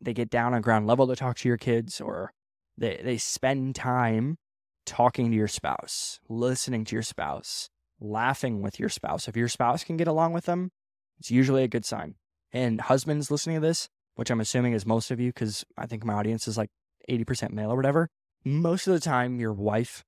they 0.00 0.12
get 0.12 0.28
down 0.28 0.52
on 0.52 0.60
ground 0.60 0.88
level 0.88 1.06
to 1.06 1.14
talk 1.14 1.36
to 1.38 1.48
your 1.48 1.56
kids, 1.56 2.00
or 2.00 2.32
they, 2.76 3.00
they 3.04 3.16
spend 3.16 3.76
time 3.76 4.38
talking 4.84 5.30
to 5.30 5.36
your 5.36 5.46
spouse, 5.46 6.18
listening 6.28 6.84
to 6.86 6.96
your 6.96 7.02
spouse, 7.02 7.70
laughing 8.00 8.60
with 8.60 8.80
your 8.80 8.88
spouse. 8.88 9.28
If 9.28 9.36
your 9.36 9.48
spouse 9.48 9.84
can 9.84 9.96
get 9.96 10.08
along 10.08 10.32
with 10.32 10.46
them, 10.46 10.72
it's 11.20 11.30
usually 11.30 11.62
a 11.62 11.68
good 11.68 11.84
sign. 11.84 12.16
And 12.52 12.80
husbands 12.80 13.30
listening 13.30 13.60
to 13.60 13.66
this, 13.66 13.88
which 14.16 14.32
I'm 14.32 14.40
assuming 14.40 14.72
is 14.72 14.84
most 14.84 15.12
of 15.12 15.20
you, 15.20 15.28
because 15.28 15.64
I 15.78 15.86
think 15.86 16.04
my 16.04 16.14
audience 16.14 16.48
is 16.48 16.58
like 16.58 16.70
80% 17.08 17.52
male 17.52 17.70
or 17.70 17.76
whatever, 17.76 18.08
most 18.44 18.88
of 18.88 18.94
the 18.94 19.00
time 19.00 19.38
your 19.38 19.52
wife 19.52 20.04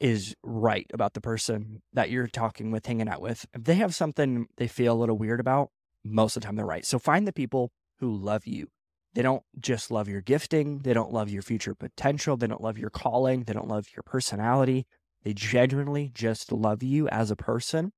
is 0.00 0.34
right 0.42 0.86
about 0.92 1.14
the 1.14 1.20
person 1.20 1.82
that 1.92 2.10
you're 2.10 2.28
talking 2.28 2.70
with, 2.70 2.86
hanging 2.86 3.08
out 3.08 3.20
with. 3.20 3.46
If 3.54 3.64
they 3.64 3.74
have 3.76 3.94
something 3.94 4.46
they 4.56 4.68
feel 4.68 4.94
a 4.94 4.98
little 4.98 5.18
weird 5.18 5.40
about, 5.40 5.70
most 6.04 6.36
of 6.36 6.42
the 6.42 6.46
time 6.46 6.56
they're 6.56 6.64
right. 6.64 6.84
So 6.84 6.98
find 6.98 7.26
the 7.26 7.32
people 7.32 7.70
who 7.98 8.14
love 8.14 8.46
you. 8.46 8.68
They 9.14 9.22
don't 9.22 9.42
just 9.58 9.90
love 9.90 10.08
your 10.08 10.20
gifting, 10.20 10.80
they 10.80 10.92
don't 10.92 11.12
love 11.12 11.30
your 11.30 11.42
future 11.42 11.74
potential, 11.74 12.36
they 12.36 12.46
don't 12.46 12.62
love 12.62 12.78
your 12.78 12.90
calling, 12.90 13.44
they 13.44 13.52
don't 13.52 13.68
love 13.68 13.86
your 13.96 14.02
personality. 14.04 14.86
They 15.24 15.32
genuinely 15.34 16.10
just 16.14 16.52
love 16.52 16.82
you 16.82 17.08
as 17.08 17.30
a 17.30 17.36
person. 17.36 17.92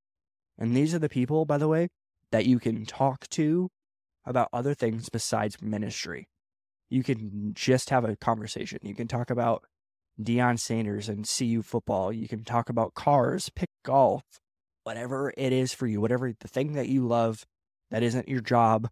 And 0.57 0.75
these 0.75 0.95
are 0.95 0.99
the 0.99 1.09
people, 1.09 1.45
by 1.45 1.59
the 1.59 1.69
way, 1.69 1.89
that 2.31 2.47
you 2.47 2.59
can 2.59 2.87
talk 2.87 3.29
to 3.31 3.71
about 4.25 4.49
other 4.53 4.75
things 4.75 5.09
besides 5.09 5.61
ministry. 5.61 6.29
You 6.89 7.03
can 7.03 7.53
just 7.55 7.91
have 7.91 8.05
a 8.05 8.17
conversation. 8.17 8.79
You 8.83 8.95
can 8.95 9.09
talk 9.09 9.31
about 9.31 9.65
Deion 10.21 10.59
Sanders 10.59 11.09
and 11.09 11.29
CU 11.29 11.63
football. 11.63 12.13
You 12.13 12.29
can 12.29 12.45
talk 12.45 12.69
about 12.69 12.95
cars, 12.95 13.51
pick 13.51 13.71
golf, 13.85 14.23
whatever 14.85 15.33
it 15.37 15.53
is 15.53 15.73
for 15.73 15.87
you, 15.87 16.01
whatever 16.01 16.33
the 16.39 16.49
thing 16.49 16.75
that 16.75 16.89
you 16.89 17.07
love 17.07 17.45
that 17.91 18.03
isn't 18.03 18.29
your 18.29 18.41
job, 18.41 18.89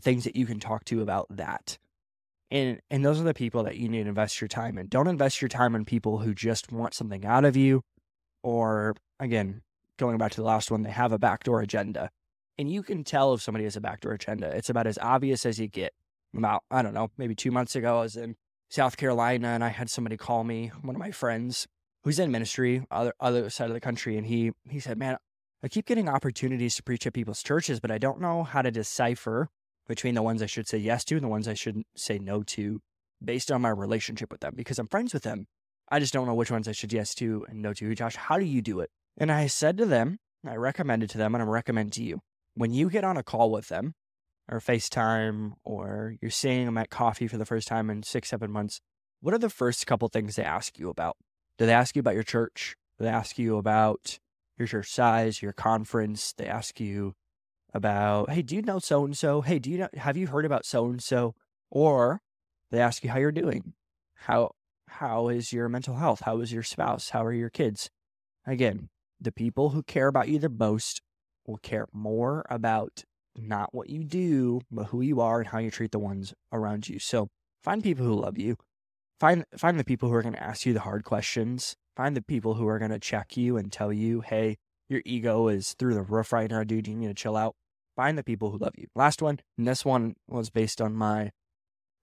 things 0.00 0.24
that 0.24 0.36
you 0.36 0.46
can 0.46 0.60
talk 0.60 0.84
to 0.86 1.02
about 1.02 1.26
that. 1.30 1.78
And 2.50 2.80
and 2.90 3.04
those 3.04 3.18
are 3.18 3.24
the 3.24 3.34
people 3.34 3.62
that 3.64 3.78
you 3.78 3.88
need 3.88 4.02
to 4.02 4.08
invest 4.10 4.40
your 4.40 4.48
time 4.48 4.76
in. 4.76 4.88
Don't 4.88 5.08
invest 5.08 5.40
your 5.40 5.48
time 5.48 5.74
in 5.74 5.84
people 5.84 6.18
who 6.18 6.34
just 6.34 6.70
want 6.70 6.94
something 6.94 7.24
out 7.24 7.44
of 7.44 7.56
you 7.56 7.82
or 8.42 8.94
again, 9.20 9.62
going 9.98 10.18
back 10.18 10.32
to 10.32 10.40
the 10.40 10.46
last 10.46 10.70
one, 10.70 10.82
they 10.82 10.90
have 10.90 11.12
a 11.12 11.18
backdoor 11.18 11.60
agenda. 11.60 12.10
And 12.58 12.70
you 12.70 12.82
can 12.82 13.04
tell 13.04 13.32
if 13.34 13.42
somebody 13.42 13.64
has 13.64 13.76
a 13.76 13.80
backdoor 13.80 14.12
agenda. 14.12 14.48
It's 14.54 14.68
about 14.68 14.86
as 14.86 14.98
obvious 15.00 15.46
as 15.46 15.58
you 15.58 15.68
get. 15.68 15.92
About, 16.36 16.62
I 16.70 16.80
don't 16.80 16.94
know, 16.94 17.10
maybe 17.18 17.34
two 17.34 17.50
months 17.50 17.76
ago, 17.76 17.98
I 17.98 18.02
was 18.02 18.16
in 18.16 18.36
South 18.72 18.96
Carolina, 18.96 19.48
and 19.48 19.62
I 19.62 19.68
had 19.68 19.90
somebody 19.90 20.16
call 20.16 20.44
me, 20.44 20.68
one 20.80 20.96
of 20.96 20.98
my 20.98 21.10
friends 21.10 21.66
who's 22.04 22.18
in 22.18 22.30
ministry, 22.30 22.82
other 22.90 23.12
other 23.20 23.50
side 23.50 23.68
of 23.68 23.74
the 23.74 23.80
country, 23.80 24.16
and 24.16 24.26
he 24.26 24.52
he 24.64 24.80
said, 24.80 24.96
"Man, 24.96 25.18
I 25.62 25.68
keep 25.68 25.84
getting 25.84 26.08
opportunities 26.08 26.74
to 26.76 26.82
preach 26.82 27.06
at 27.06 27.12
people's 27.12 27.42
churches, 27.42 27.80
but 27.80 27.90
I 27.90 27.98
don't 27.98 28.18
know 28.18 28.44
how 28.44 28.62
to 28.62 28.70
decipher 28.70 29.50
between 29.86 30.14
the 30.14 30.22
ones 30.22 30.42
I 30.42 30.46
should 30.46 30.66
say 30.66 30.78
yes 30.78 31.04
to 31.04 31.16
and 31.16 31.22
the 31.22 31.28
ones 31.28 31.46
I 31.46 31.52
shouldn't 31.52 31.86
say 31.98 32.18
no 32.18 32.42
to, 32.44 32.80
based 33.22 33.52
on 33.52 33.60
my 33.60 33.68
relationship 33.68 34.32
with 34.32 34.40
them, 34.40 34.54
because 34.56 34.78
I'm 34.78 34.88
friends 34.88 35.12
with 35.12 35.22
them. 35.22 35.48
I 35.90 36.00
just 36.00 36.14
don't 36.14 36.26
know 36.26 36.32
which 36.32 36.50
ones 36.50 36.66
I 36.66 36.72
should 36.72 36.94
yes 36.94 37.14
to 37.16 37.44
and 37.50 37.60
no 37.60 37.74
to. 37.74 37.94
Josh, 37.94 38.16
how 38.16 38.38
do 38.38 38.46
you 38.46 38.62
do 38.62 38.80
it?" 38.80 38.88
And 39.18 39.30
I 39.30 39.48
said 39.48 39.76
to 39.76 39.84
them, 39.84 40.16
I 40.46 40.54
recommended 40.54 41.10
to 41.10 41.18
them, 41.18 41.34
and 41.34 41.42
I'm 41.42 41.50
recommend 41.50 41.92
to 41.92 42.02
you 42.02 42.20
when 42.54 42.72
you 42.72 42.88
get 42.88 43.04
on 43.04 43.18
a 43.18 43.22
call 43.22 43.50
with 43.50 43.68
them, 43.68 43.92
or 44.50 44.60
FaceTime 44.60 45.52
or 45.64 46.16
you're 46.20 46.30
seeing 46.30 46.66
them 46.66 46.78
at 46.78 46.90
coffee 46.90 47.28
for 47.28 47.36
the 47.36 47.46
first 47.46 47.68
time 47.68 47.90
in 47.90 48.02
six, 48.02 48.28
seven 48.28 48.50
months, 48.50 48.80
what 49.20 49.34
are 49.34 49.38
the 49.38 49.48
first 49.48 49.86
couple 49.86 50.08
things 50.08 50.36
they 50.36 50.44
ask 50.44 50.78
you 50.78 50.88
about? 50.90 51.16
Do 51.58 51.66
they 51.66 51.72
ask 51.72 51.94
you 51.94 52.00
about 52.00 52.14
your 52.14 52.22
church? 52.22 52.76
Do 52.98 53.04
they 53.04 53.10
ask 53.10 53.38
you 53.38 53.56
about 53.56 54.18
your 54.58 54.66
church 54.66 54.90
size, 54.90 55.42
your 55.42 55.52
conference? 55.52 56.32
They 56.32 56.46
ask 56.46 56.80
you 56.80 57.14
about, 57.72 58.30
hey, 58.30 58.42
do 58.42 58.56
you 58.56 58.62
know 58.62 58.78
so 58.78 59.04
and 59.04 59.16
so? 59.16 59.40
Hey, 59.40 59.58
do 59.58 59.70
you 59.70 59.78
know, 59.78 59.88
have 59.94 60.16
you 60.16 60.26
heard 60.26 60.44
about 60.44 60.66
so 60.66 60.86
and 60.86 61.02
so? 61.02 61.34
Or 61.70 62.20
they 62.70 62.80
ask 62.80 63.04
you 63.04 63.10
how 63.10 63.18
you're 63.18 63.32
doing. 63.32 63.74
How 64.14 64.52
how 64.88 65.28
is 65.28 65.52
your 65.52 65.68
mental 65.68 65.96
health? 65.96 66.20
How 66.24 66.40
is 66.40 66.52
your 66.52 66.62
spouse? 66.62 67.10
How 67.10 67.24
are 67.24 67.32
your 67.32 67.48
kids? 67.48 67.90
Again, 68.46 68.90
the 69.20 69.32
people 69.32 69.70
who 69.70 69.82
care 69.82 70.08
about 70.08 70.28
you 70.28 70.38
the 70.38 70.48
most 70.48 71.00
will 71.46 71.56
care 71.56 71.86
more 71.92 72.44
about 72.50 73.04
not 73.36 73.74
what 73.74 73.88
you 73.88 74.04
do, 74.04 74.60
but 74.70 74.86
who 74.86 75.00
you 75.00 75.20
are 75.20 75.40
and 75.40 75.48
how 75.48 75.58
you 75.58 75.70
treat 75.70 75.92
the 75.92 75.98
ones 75.98 76.34
around 76.52 76.88
you. 76.88 76.98
So 76.98 77.28
find 77.62 77.82
people 77.82 78.04
who 78.04 78.14
love 78.14 78.38
you. 78.38 78.56
Find 79.20 79.44
find 79.56 79.78
the 79.78 79.84
people 79.84 80.08
who 80.08 80.14
are 80.14 80.22
going 80.22 80.34
to 80.34 80.42
ask 80.42 80.66
you 80.66 80.72
the 80.72 80.80
hard 80.80 81.04
questions. 81.04 81.76
Find 81.96 82.16
the 82.16 82.22
people 82.22 82.54
who 82.54 82.66
are 82.66 82.78
going 82.78 82.90
to 82.90 82.98
check 82.98 83.36
you 83.36 83.56
and 83.56 83.70
tell 83.70 83.92
you, 83.92 84.20
"Hey, 84.20 84.56
your 84.88 85.02
ego 85.04 85.48
is 85.48 85.74
through 85.74 85.94
the 85.94 86.02
roof 86.02 86.32
right 86.32 86.50
now, 86.50 86.64
dude. 86.64 86.88
You 86.88 86.96
need 86.96 87.08
to 87.08 87.14
chill 87.14 87.36
out." 87.36 87.54
Find 87.94 88.16
the 88.16 88.24
people 88.24 88.50
who 88.50 88.58
love 88.58 88.74
you. 88.76 88.88
Last 88.94 89.20
one, 89.20 89.40
and 89.58 89.68
this 89.68 89.84
one 89.84 90.16
was 90.26 90.50
based 90.50 90.80
on 90.80 90.94
my 90.94 91.30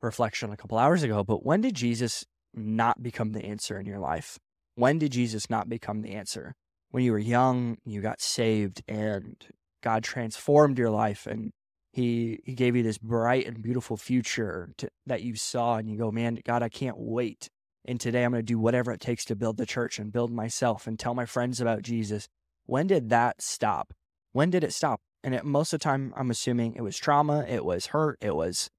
reflection 0.01 0.51
a 0.51 0.57
couple 0.57 0.77
hours 0.77 1.03
ago, 1.03 1.23
but 1.23 1.45
when 1.45 1.61
did 1.61 1.75
Jesus 1.75 2.25
not 2.53 3.01
become 3.03 3.33
the 3.33 3.43
answer 3.43 3.79
in 3.79 3.85
your 3.85 3.99
life? 3.99 4.39
When 4.75 4.99
did 4.99 5.11
Jesus 5.11 5.49
not 5.49 5.67
become 5.67 6.01
the 6.01 6.11
answer? 6.11 6.55
When 6.91 7.03
you 7.03 7.11
were 7.11 7.19
young, 7.19 7.77
you 7.85 8.01
got 8.01 8.21
saved 8.21 8.81
and 8.87 9.35
God 9.81 10.03
transformed 10.03 10.77
your 10.77 10.89
life 10.89 11.25
and 11.27 11.51
he 11.91 12.39
he 12.45 12.53
gave 12.53 12.75
you 12.75 12.83
this 12.83 12.97
bright 12.97 13.47
and 13.47 13.61
beautiful 13.61 13.97
future 13.97 14.69
to, 14.77 14.89
that 15.07 15.23
you 15.23 15.35
saw 15.35 15.77
and 15.77 15.89
you 15.89 15.97
go 15.97 16.11
man 16.11 16.39
god 16.45 16.63
i 16.63 16.69
can't 16.69 16.97
wait. 16.97 17.49
And 17.85 17.99
today 17.99 18.23
i'm 18.23 18.31
going 18.31 18.39
to 18.39 18.45
do 18.45 18.59
whatever 18.59 18.91
it 18.91 19.01
takes 19.01 19.25
to 19.25 19.35
build 19.35 19.57
the 19.57 19.65
church 19.65 19.99
and 19.99 20.11
build 20.11 20.31
myself 20.31 20.85
and 20.85 20.99
tell 20.99 21.13
my 21.13 21.25
friends 21.25 21.59
about 21.59 21.81
jesus. 21.81 22.27
When 22.65 22.87
did 22.87 23.09
that 23.09 23.41
stop? 23.41 23.93
When 24.31 24.51
did 24.51 24.63
it 24.63 24.73
stop? 24.73 25.01
And 25.23 25.33
it, 25.33 25.43
most 25.43 25.73
of 25.73 25.79
the 25.79 25.83
time 25.83 26.13
i'm 26.15 26.29
assuming 26.29 26.75
it 26.75 26.81
was 26.81 26.97
trauma 26.97 27.45
it 27.49 27.65
was 27.65 27.87
hurt 27.87 28.17
it 28.21 28.35
was 28.35 28.69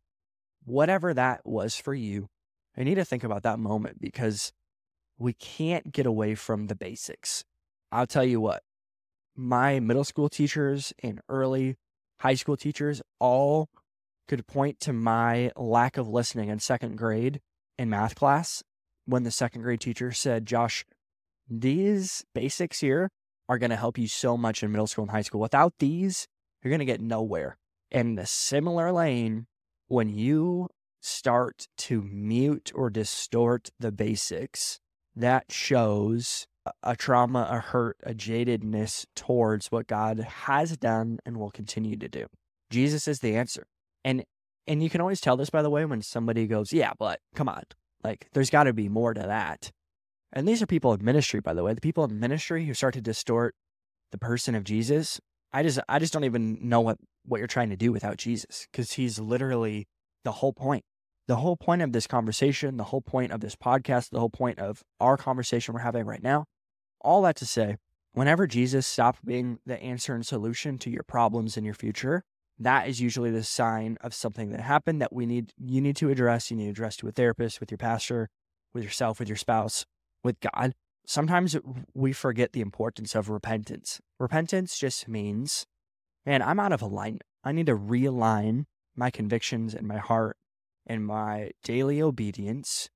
whatever 0.65 1.13
that 1.15 1.41
was 1.45 1.77
for 1.77 1.95
you. 1.95 2.29
I 2.77 2.85
need 2.85 2.95
to 2.95 3.05
think 3.05 3.25
about 3.25 3.43
that 3.43 3.59
moment 3.59 4.01
because 4.01 4.53
we 5.19 5.33
can't 5.33 5.93
get 5.93 6.07
away 6.07 6.35
from 6.35 6.69
the 6.69 6.77
basics. 6.77 7.45
I'll 7.91 8.07
tell 8.07 8.25
you 8.25 8.41
what 8.41 8.63
my 9.37 9.81
middle 9.81 10.05
school 10.05 10.29
teachers 10.29 10.93
and 11.03 11.21
early 11.29 11.77
high 12.21 12.35
school 12.35 12.57
teachers 12.57 13.01
all 13.19 13.69
could 14.29 14.47
point 14.47 14.79
to 14.81 14.93
my 14.93 15.51
lack 15.57 15.97
of 15.97 16.09
listening 16.09 16.49
in 16.49 16.59
second 16.59 16.97
grade 16.97 17.41
in 17.79 17.91
math 17.91 18.15
class 18.15 18.63
when 19.07 19.25
the 19.25 19.31
second 19.31 19.63
grade 19.63 19.81
teacher 19.81 20.13
said, 20.13 20.47
Josh, 20.47 20.85
these 21.49 22.25
basics 22.35 22.81
here 22.81 23.11
are 23.49 23.59
going 23.59 23.71
to 23.71 23.77
help 23.77 23.99
you 23.99 24.07
so 24.07 24.37
much 24.37 24.63
in 24.63 24.71
middle 24.71 24.87
school 24.87 25.03
and 25.03 25.11
high 25.11 25.23
school. 25.23 25.41
Without 25.41 25.75
these, 25.81 26.29
you're 26.63 26.71
going 26.71 26.79
to 26.79 26.85
get 26.85 27.01
nowhere. 27.01 27.57
In 27.91 28.15
the 28.15 28.27
similar 28.27 28.93
lane, 28.93 29.47
when 29.89 30.09
you 30.09 30.69
start 31.01 31.67
to 31.79 32.03
mute 32.03 32.71
or 32.75 32.91
distort 32.91 33.71
the 33.81 33.91
basics, 33.91 34.79
that 35.17 35.51
shows 35.51 36.47
a 36.83 36.97
trauma, 36.97 37.49
a 37.51 37.59
hurt, 37.59 37.97
a 38.03 38.15
jadedness 38.15 39.07
towards 39.17 39.69
what 39.69 39.87
God 39.87 40.21
has 40.21 40.77
done 40.77 41.19
and 41.25 41.39
will 41.39 41.51
continue 41.51 41.97
to 41.97 42.09
do. 42.09 42.27
Jesus 42.71 43.09
is 43.09 43.21
the 43.21 43.37
answer. 43.37 43.67
And 44.05 44.25
and 44.67 44.83
you 44.83 44.91
can 44.91 45.01
always 45.01 45.21
tell 45.21 45.37
this 45.37 45.51
by 45.51 45.63
the 45.63 45.71
way 45.71 45.85
when 45.85 46.03
somebody 46.03 46.47
goes, 46.47 46.73
"Yeah, 46.73 46.93
but 46.99 47.21
come 47.35 47.49
on. 47.49 47.63
Like 48.05 48.29
there's 48.33 48.51
got 48.51 48.65
to 48.65 48.73
be 48.73 48.89
more 48.89 49.15
to 49.15 49.21
that." 49.21 49.73
And 50.33 50.47
these 50.47 50.63
are 50.63 50.67
people 50.67 50.93
in 50.93 51.05
ministry 51.05 51.41
by 51.41 51.55
the 51.55 51.63
way. 51.63 51.75
The 51.75 51.81
people 51.81 52.05
in 52.05 52.21
ministry 52.21 52.67
who 52.67 52.75
start 52.75 52.95
to 52.95 53.01
distort 53.01 53.55
the 54.13 54.19
person 54.19 54.55
of 54.55 54.65
Jesus. 54.65 55.21
I 55.53 55.63
just 55.63 55.81
I 55.89 55.99
just 55.99 56.13
don't 56.13 56.25
even 56.25 56.69
know 56.69 56.81
what 56.81 56.99
what 57.25 57.39
you're 57.39 57.47
trying 57.47 57.71
to 57.71 57.77
do 57.77 57.93
without 57.93 58.17
Jesus 58.17 58.67
cuz 58.73 58.93
he's 58.93 59.19
literally 59.19 59.89
the 60.25 60.33
whole 60.33 60.53
point. 60.53 60.85
The 61.29 61.37
whole 61.37 61.57
point 61.57 61.83
of 61.83 61.93
this 61.93 62.07
conversation, 62.07 62.77
the 62.77 62.85
whole 62.85 63.03
point 63.03 63.33
of 63.33 63.41
this 63.41 63.55
podcast, 63.55 64.11
the 64.11 64.19
whole 64.19 64.31
point 64.31 64.59
of 64.59 64.83
our 64.99 65.17
conversation 65.17 65.75
we're 65.75 65.81
having 65.81 66.05
right 66.05 66.23
now, 66.23 66.47
all 67.01 67.23
that 67.23 67.37
to 67.37 67.47
say, 67.47 67.77
whenever 68.13 68.47
Jesus 68.47 68.87
stopped 68.87 69.25
being 69.25 69.59
the 69.65 69.81
answer 69.81 70.15
and 70.15 70.27
solution 70.27 70.79
to 70.79 70.91
your 70.91 71.05
problems 71.05 71.57
in 71.57 71.65
your 71.65 71.75
future, 71.75 72.25
that 72.59 72.89
is 72.89 73.01
usually 73.01 73.31
the 73.31 73.43
sign 73.43 73.97
of 74.03 74.13
something 74.13 74.51
that 74.51 74.61
happened 74.61 75.01
that 75.01 75.13
we 75.13 75.25
need 75.25 75.53
you 75.57 75.81
need 75.81 75.97
to 75.97 76.11
address. 76.11 76.51
You 76.51 76.57
need 76.57 76.65
to 76.65 76.71
address 76.71 76.97
to 76.97 77.09
a 77.09 77.13
therapist, 77.13 77.61
with 77.61 77.71
your 77.71 77.79
pastor, 77.79 78.29
with 78.75 78.85
yourself, 78.85 79.19
with 79.19 79.29
your 79.29 79.37
spouse, 79.37 79.87
with 80.23 80.37
God. 80.41 80.75
Sometimes 81.07 81.57
we 81.95 82.13
forget 82.13 82.53
the 82.53 82.61
importance 82.61 83.15
of 83.15 83.31
repentance. 83.31 84.01
Repentance 84.19 84.79
just 84.79 85.09
means, 85.09 85.67
man, 86.27 86.43
I'm 86.43 86.61
out 86.61 86.73
of 86.73 86.83
alignment. 86.83 87.23
I 87.43 87.53
need 87.53 87.67
to 87.67 87.77
realign 87.77 88.67
my 88.95 89.11
convictions 89.11 89.75
and 89.75 89.89
my 89.89 89.97
heart 89.97 90.37
and 90.87 91.07
my 91.07 91.51
daily 91.63 92.03
obedience, 92.03 92.89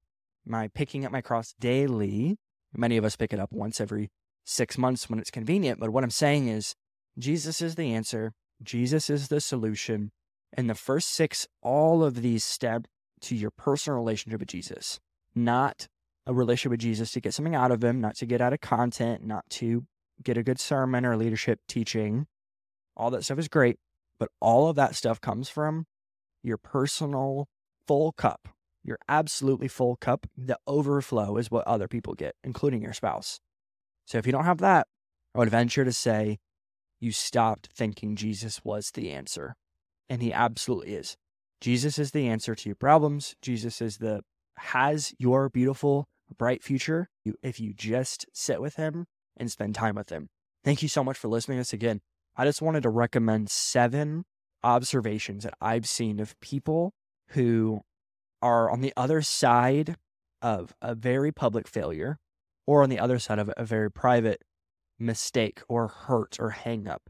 my 0.45 0.69
picking 0.69 1.05
up 1.05 1.13
my 1.13 1.21
cross 1.21 1.55
daily. 1.59 2.37
Many 2.77 2.97
of 2.97 3.05
us 3.05 3.17
pick 3.17 3.33
it 3.33 3.39
up 3.39 3.53
once 3.53 3.81
every 3.81 4.11
six 4.45 4.77
months 4.77 5.09
when 5.09 5.19
it's 5.19 5.31
convenient. 5.31 5.81
But 5.81 5.91
what 5.91 6.05
I'm 6.05 6.11
saying 6.11 6.49
is, 6.49 6.75
Jesus 7.19 7.63
is 7.63 7.77
the 7.77 7.93
answer. 7.93 8.33
Jesus 8.63 9.09
is 9.09 9.29
the 9.29 9.41
solution. 9.41 10.11
And 10.53 10.69
the 10.69 10.75
first 10.75 11.11
six, 11.11 11.47
all 11.63 12.03
of 12.03 12.23
these 12.23 12.45
step 12.45 12.87
to 13.23 13.35
your 13.35 13.51
personal 13.51 13.99
relationship 13.99 14.41
with 14.41 14.49
Jesus, 14.49 15.01
not 15.35 15.89
a 16.27 16.35
relationship 16.35 16.71
with 16.71 16.81
Jesus 16.81 17.13
to 17.13 17.21
get 17.21 17.35
something 17.35 17.55
out 17.55 17.71
of 17.71 17.83
him, 17.83 18.01
not 18.01 18.17
to 18.17 18.27
get 18.27 18.41
out 18.41 18.53
of 18.53 18.61
content, 18.61 19.25
not 19.25 19.49
to 19.51 19.85
get 20.23 20.37
a 20.37 20.43
good 20.43 20.61
sermon 20.61 21.05
or 21.05 21.17
leadership 21.17 21.61
teaching. 21.69 22.27
All 22.97 23.11
that 23.11 23.25
stuff 23.25 23.39
is 23.39 23.49
great, 23.49 23.79
but 24.19 24.31
all 24.41 24.69
of 24.69 24.77
that 24.77 24.95
stuff 24.95 25.21
comes 25.21 25.49
from 25.49 25.87
your 26.43 26.57
personal 26.57 27.49
full 27.87 28.13
cup, 28.13 28.49
your 28.83 28.99
absolutely 29.09 29.69
full 29.69 29.97
cup. 29.97 30.27
The 30.37 30.59
overflow 30.67 31.37
is 31.37 31.51
what 31.51 31.67
other 31.67 31.89
people 31.89 32.15
get, 32.15 32.35
including 32.43 32.83
your 32.83 32.93
spouse. 32.93 33.41
So 34.07 34.19
if 34.19 34.27
you 34.27 34.33
don't 34.33 34.45
have 34.45 34.59
that, 34.59 34.87
I 35.35 35.39
would 35.39 35.51
venture 35.51 35.85
to 35.85 35.93
say 35.93 36.39
you 37.01 37.13
stopped 37.13 37.69
thinking 37.75 38.17
Jesus 38.17 38.65
was 38.65 38.91
the 38.91 39.11
answer. 39.11 39.57
And 40.09 40.23
he 40.23 40.33
absolutely 40.33 40.95
is. 40.95 41.17
Jesus 41.61 41.99
is 41.99 42.11
the 42.11 42.29
answer 42.29 42.55
to 42.55 42.69
your 42.69 42.77
problems. 42.77 43.35
Jesus 43.41 43.81
is 43.81 43.99
the 43.99 44.23
has 44.59 45.15
your 45.19 45.49
beautiful, 45.49 46.07
bright 46.37 46.63
future 46.63 47.09
if 47.43 47.59
you 47.59 47.73
just 47.73 48.27
sit 48.33 48.61
with 48.61 48.77
him 48.77 49.07
and 49.37 49.51
spend 49.51 49.75
time 49.75 49.97
with 49.97 50.11
him. 50.11 50.29
Thank 50.63 50.83
you 50.83 50.89
so 50.89 51.03
much 51.03 51.19
for 51.19 51.29
listening 51.29 51.57
to 51.57 51.61
this 51.61 51.73
again. 51.73 52.01
I 52.37 52.45
just 52.45 52.63
wanted 52.63 52.83
to 52.83 52.91
recommend 52.91 53.51
seven 53.51 54.25
observations 54.63 55.45
that 55.45 55.55
I've 55.61 55.87
seen 55.87 56.21
of 56.21 56.39
people 56.41 56.93
who 57.29 57.81
are 58.43 58.71
on 58.71 58.81
the 58.81 58.93
other 58.97 59.23
side 59.23 59.97
of 60.43 60.75
a 60.83 60.95
very 60.95 61.33
public 61.33 61.67
failure 61.67 62.19
or 62.67 62.83
on 62.83 62.91
the 62.91 62.99
other 62.99 63.19
side 63.19 63.39
of 63.39 63.51
a 63.57 63.65
very 63.65 63.91
private 63.91 64.43
mistake 64.99 65.63
or 65.69 65.89
hurt 65.89 66.37
or 66.39 66.51
hang 66.51 66.87
up. 66.87 67.03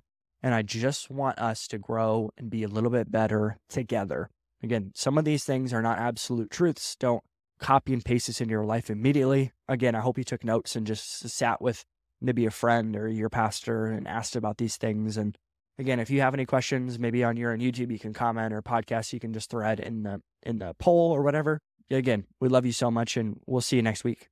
And 0.42 0.54
I 0.54 0.62
just 0.62 1.10
want 1.10 1.38
us 1.38 1.66
to 1.68 1.78
grow 1.78 2.30
and 2.36 2.50
be 2.50 2.62
a 2.62 2.68
little 2.68 2.90
bit 2.90 3.10
better 3.10 3.56
together. 3.68 4.30
Again, 4.62 4.92
some 4.94 5.18
of 5.18 5.24
these 5.24 5.44
things 5.44 5.72
are 5.72 5.82
not 5.82 5.98
absolute 5.98 6.50
truths. 6.50 6.96
Don't 6.96 7.22
copy 7.58 7.92
and 7.92 8.04
paste 8.04 8.26
this 8.26 8.40
into 8.40 8.52
your 8.52 8.64
life 8.64 8.90
immediately. 8.90 9.52
Again, 9.68 9.94
I 9.94 10.00
hope 10.00 10.18
you 10.18 10.24
took 10.24 10.44
notes 10.44 10.76
and 10.76 10.86
just 10.86 11.28
sat 11.28 11.60
with 11.60 11.84
maybe 12.20 12.46
a 12.46 12.50
friend 12.50 12.94
or 12.96 13.08
your 13.08 13.30
pastor 13.30 13.86
and 13.86 14.06
asked 14.06 14.36
about 14.36 14.58
these 14.58 14.76
things. 14.76 15.16
And 15.16 15.36
again, 15.78 16.00
if 16.00 16.10
you 16.10 16.20
have 16.20 16.34
any 16.34 16.46
questions, 16.46 16.98
maybe 16.98 17.24
on 17.24 17.36
your 17.36 17.52
on 17.52 17.58
YouTube, 17.58 17.90
you 17.90 17.98
can 17.98 18.12
comment 18.12 18.52
or 18.52 18.62
podcast, 18.62 19.12
you 19.12 19.20
can 19.20 19.32
just 19.32 19.50
thread 19.50 19.80
in 19.80 20.02
the 20.02 20.20
in 20.42 20.58
the 20.58 20.74
poll 20.78 21.10
or 21.10 21.22
whatever. 21.22 21.60
Again, 21.90 22.24
we 22.40 22.48
love 22.48 22.64
you 22.64 22.72
so 22.72 22.90
much 22.90 23.16
and 23.16 23.40
we'll 23.46 23.60
see 23.60 23.76
you 23.76 23.82
next 23.82 24.04
week. 24.04 24.28